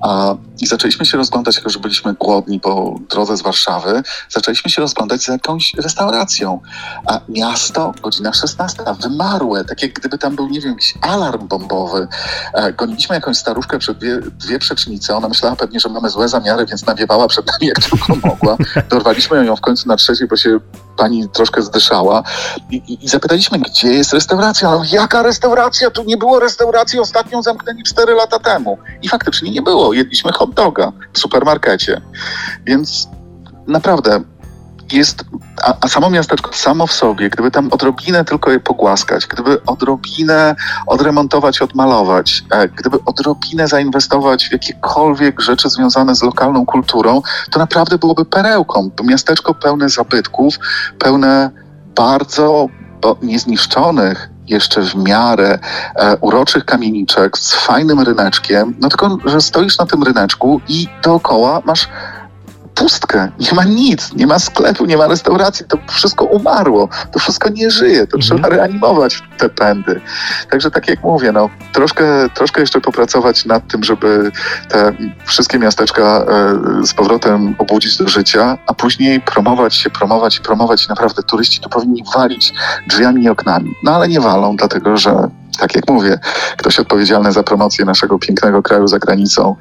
[0.02, 4.82] a, i zaczęliśmy się rozglądać, jako że byliśmy głodni po drodze z Warszawy, zaczęliśmy się
[4.82, 6.60] rozglądać za jakąś restauracją.
[7.06, 12.08] A miasto, godzina 16, wymarłe, tak jak gdyby tam był, nie wiem, jakiś alarm bombowy.
[12.54, 16.66] E, goniliśmy jakąś starówkę przed dwie, dwie przecznice, ona myślała pewnie, że mamy złe zamiary,
[16.66, 18.56] więc nawiewała przed nami jak tylko mogła.
[18.90, 20.58] Dorwaliśmy ją w końcu na trzeciej, bo się
[20.96, 22.22] pani troszkę zdyszała
[22.70, 24.70] I, i, i, zapytaliśmy, gdzie jest restauracja.
[24.70, 25.90] No, jaka restauracja?
[25.90, 28.78] Tu nie było restauracji, ostatnią zamknęli cztery lata temu.
[29.02, 29.92] I faktycznie nie było.
[29.92, 32.00] Jedliśmy hot doga w supermarkecie.
[32.64, 33.08] Więc
[33.66, 34.20] naprawdę
[34.92, 35.24] jest,
[35.62, 40.56] a, a, samo miasteczko samo w sobie, gdyby tam odrobinę tylko je pogłaskać, gdyby odrobinę
[40.86, 47.98] odremontować, odmalować, e, gdyby odrobinę zainwestować w jakiekolwiek rzeczy związane z lokalną kulturą, to naprawdę
[47.98, 48.90] byłoby perełką.
[49.04, 50.54] Miasteczko pełne zabytków,
[50.98, 51.50] pełne
[51.94, 52.68] bardzo
[53.22, 55.58] niezniszczonych, jeszcze w miarę
[55.94, 61.62] e, uroczych kamieniczek z fajnym ryneczkiem, no tylko, że stoisz na tym ryneczku i dookoła
[61.64, 61.88] masz
[62.74, 67.48] pustkę, nie ma nic, nie ma sklepu, nie ma restauracji, to wszystko umarło, to wszystko
[67.48, 68.22] nie żyje, to mhm.
[68.22, 70.00] trzeba reanimować te pędy.
[70.50, 72.04] Także tak jak mówię, no, troszkę,
[72.34, 74.32] troszkę jeszcze popracować nad tym, żeby
[74.68, 74.92] te
[75.24, 80.86] wszystkie miasteczka e, z powrotem obudzić do życia, a później promować się, promować i promować
[80.86, 82.52] i naprawdę turyści tu powinni walić
[82.88, 83.74] drzwiami i oknami.
[83.82, 86.18] No ale nie walą, dlatego że tak jak mówię,
[86.56, 89.56] ktoś odpowiedzialny za promocję naszego pięknego kraju za granicą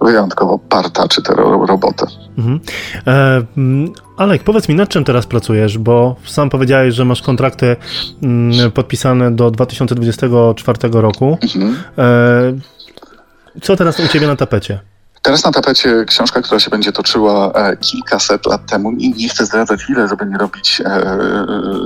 [0.00, 1.34] wyjątkowo partaczy tę
[1.66, 2.06] robotę.
[2.38, 2.60] Mhm.
[3.06, 7.76] E, mm, Alek, powiedz mi, nad czym teraz pracujesz, bo sam powiedziałeś, że masz kontrakty
[8.22, 11.38] mm, podpisane do 2024 roku.
[11.42, 11.76] Mhm.
[11.98, 14.80] E, co teraz u ciebie na tapecie?
[15.22, 18.92] Teraz na tapecie książka, która się będzie toczyła e, kilkaset lat temu.
[18.92, 21.16] Nie, nie chcę zdradzać ile, żeby nie robić, e,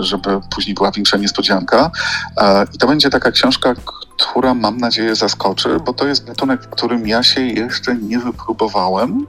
[0.01, 1.91] żeby później była większa niespodzianka.
[2.37, 3.75] E, I to będzie taka książka,
[4.19, 9.27] która mam nadzieję zaskoczy, bo to jest gatunek, w którym ja się jeszcze nie wypróbowałem.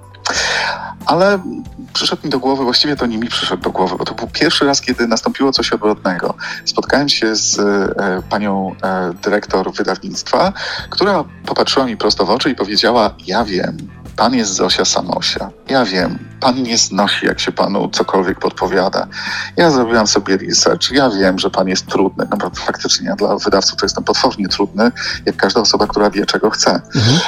[1.05, 1.39] Ale
[1.93, 4.65] przyszedł mi do głowy, właściwie to nie mi przyszedł do głowy, bo to był pierwszy
[4.65, 6.33] raz, kiedy nastąpiło coś odwrotnego.
[6.65, 10.53] Spotkałem się z e, panią e, dyrektor wydawnictwa,
[10.89, 13.77] która popatrzyła mi prosto w oczy i powiedziała: Ja wiem,
[14.15, 15.49] pan jest Zosia Samosia.
[15.69, 19.07] Ja wiem, pan nie znosi, jak się panu cokolwiek podpowiada.
[19.57, 20.91] Ja zrobiłam sobie research.
[20.91, 22.27] Ja wiem, że pan jest trudny.
[22.31, 24.91] No bo faktycznie ja dla wydawców to jestem potwornie trudny,
[25.25, 26.81] jak każda osoba, która wie, czego chce.
[26.95, 27.19] Mhm.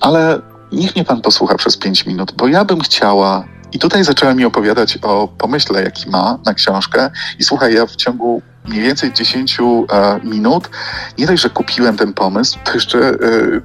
[0.00, 0.40] ale
[0.72, 3.44] niech mnie pan posłucha przez pięć minut, bo ja bym chciała.
[3.72, 7.10] I tutaj zaczęła mi opowiadać o pomyśle, jaki ma na książkę.
[7.38, 10.70] I słuchaj, ja w ciągu mniej więcej 10 e, minut
[11.18, 13.16] nie dość, że kupiłem ten pomysł, to jeszcze e,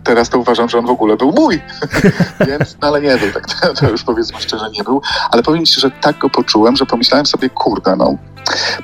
[0.04, 1.62] teraz to uważam, że on w ogóle był mój.
[2.48, 5.02] Więc, no ale nie był, tak to, to już powiedzmy szczerze nie był.
[5.32, 8.18] Ale powiem ci, że tak go poczułem, że pomyślałem sobie, kurde, no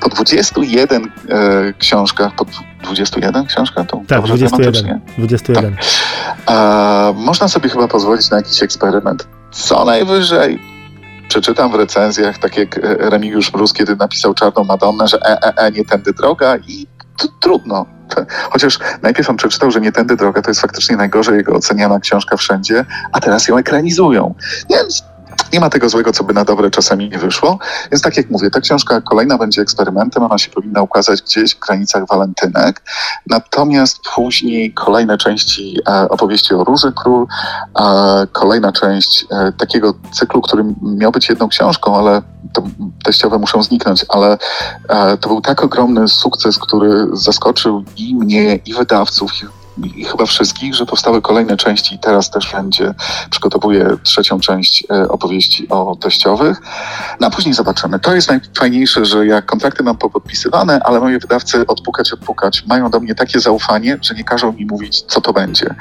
[0.00, 2.46] po 21 e, książkach, po
[2.84, 3.86] 21 książkach?
[3.86, 5.00] To tak, 21.
[5.18, 5.76] 21.
[5.76, 5.84] Tak.
[6.48, 9.26] E, można sobie chyba pozwolić na jakiś eksperyment.
[9.50, 10.71] Co najwyżej
[11.32, 12.80] przeczytam w recenzjach, tak jak e,
[13.10, 16.86] Remigiusz Mróz, kiedy napisał Czarną Madonnę, że e, e, e nie tędy droga i
[17.40, 17.86] trudno.
[18.52, 22.36] Chociaż najpierw on przeczytał, że nie tędy droga to jest faktycznie najgorzej jego oceniana książka
[22.36, 24.34] wszędzie, a teraz ją ekranizują.
[24.70, 25.04] Więc
[25.52, 27.58] nie ma tego złego, co by na dobre czasami nie wyszło.
[27.92, 31.58] Więc tak jak mówię, ta książka kolejna będzie eksperymentem, ona się powinna ukazać gdzieś w
[31.58, 32.82] granicach walentynek.
[33.26, 37.26] Natomiast później kolejne części e, opowieści o Róży Król,
[37.78, 42.22] e, kolejna część e, takiego cyklu, który miał być jedną książką, ale
[42.52, 42.62] to
[43.04, 44.38] teściowe muszą zniknąć, ale
[45.20, 49.61] to był tak ogromny sukces, który zaskoczył i mnie, i wydawców, i
[50.10, 52.94] chyba wszystkich, że powstały kolejne części i teraz też będzie,
[53.30, 56.60] przygotowuję trzecią część e, opowieści o teściowych.
[57.20, 58.00] No a później zobaczymy.
[58.00, 63.00] To jest najfajniejsze, że jak kontrakty mam popodpisywane, ale moje wydawcy odpukać, odpukać, mają do
[63.00, 65.74] mnie takie zaufanie, że nie każą mi mówić, co to będzie.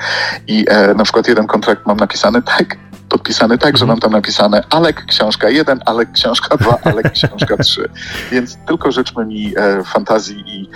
[0.47, 2.77] I e, na przykład jeden kontrakt mam napisany tak,
[3.09, 3.87] podpisany tak, że Mhm.
[3.87, 7.89] mam tam napisane Alek książka 1, Alek książka 2, Alek książka 3.
[8.31, 10.69] Więc tylko życzmy mi e, fantazji i,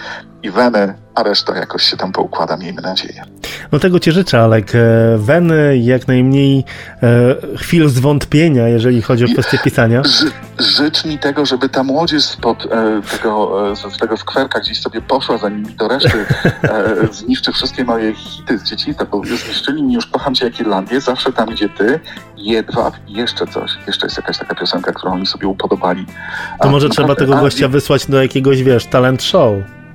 [0.46, 3.24] i weny, a reszta jakoś się tam poukłada, miejmy nadzieję.
[3.72, 4.76] No tego ci życzę, Alek.
[4.76, 4.80] E,
[5.18, 6.64] Weny, jak najmniej
[7.04, 10.02] e, chwil zwątpienia, jeżeli chodzi o kwestię pisania.
[10.04, 14.82] Ży, życz mi tego, żeby ta młodzież spod e, tego, e, z tego skwerka gdzieś
[14.82, 16.26] sobie poszła, zanim mi do reszty
[16.64, 20.60] e, zniszczy wszystkie moje hity z dzieciństwa, bo już zniszczyli mi już Kocham Cię jak
[20.60, 22.00] Irlandię, zawsze tam, gdzie Ty,
[22.38, 23.72] Jedwab i jeszcze coś.
[23.88, 26.06] Jeszcze jest jakaś taka piosenka, którą oni sobie upodobali.
[26.06, 29.54] To A, może trzeba tego gościa wysłać do jakiegoś, wiesz, talent show.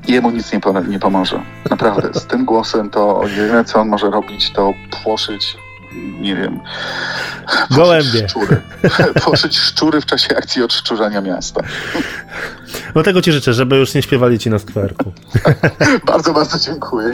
[0.09, 1.42] Jemu nic nie, nie pomoże.
[1.70, 2.20] Naprawdę.
[2.20, 4.72] Z tym głosem to jedyne, co on może robić, to
[5.03, 5.57] płoszyć,
[6.20, 6.61] nie wiem...
[7.70, 8.28] Gołębie.
[8.28, 8.61] Szczury.
[9.68, 11.61] Szczury w czasie akcji odszczurzania miasta.
[12.95, 15.12] No tego ci życzę, żeby już nie śpiewali ci na skwerku.
[16.07, 17.12] Bardzo, bardzo dziękuję.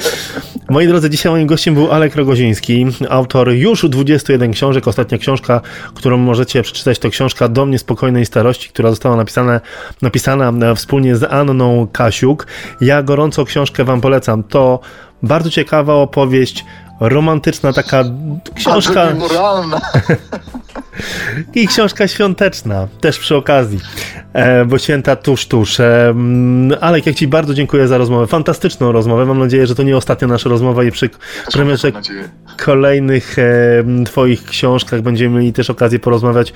[0.69, 4.89] Moi drodzy, dzisiaj moim gościem był Alek Rogoziński, autor już 21 książek.
[4.89, 5.61] Ostatnia książka,
[5.95, 9.61] którą możecie przeczytać, to książka Do mnie spokojnej starości, która została napisana,
[10.03, 12.47] napisana wspólnie z Anną Kasiuk.
[12.81, 14.43] Ja gorąco książkę wam polecam.
[14.43, 14.81] To
[15.23, 16.65] bardzo ciekawa opowieść,
[17.01, 18.05] romantyczna taka
[18.55, 19.81] książka niemoralna.
[21.55, 23.81] i książka świąteczna, też przy okazji,
[24.33, 25.81] e, bo święta tuż, tuż.
[25.81, 26.15] E,
[26.81, 29.27] Alek, jak ci bardzo dziękuję za rozmowę, fantastyczną rozmowę.
[29.27, 31.11] Mam nadzieję, że to nie ostatnia nasza rozmowa i przy
[31.53, 31.93] premierze
[32.65, 36.53] kolejnych e, Twoich książkach będziemy mieli też okazję porozmawiać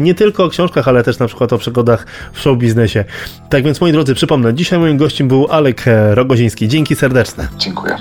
[0.00, 3.04] nie tylko o książkach, ale też na przykład o przygodach w show biznesie.
[3.50, 6.68] Tak więc moi drodzy, przypomnę, dzisiaj moim gościem był Alek Rogoziński.
[6.68, 7.48] Dzięki serdeczne.
[7.58, 7.96] Dziękuję.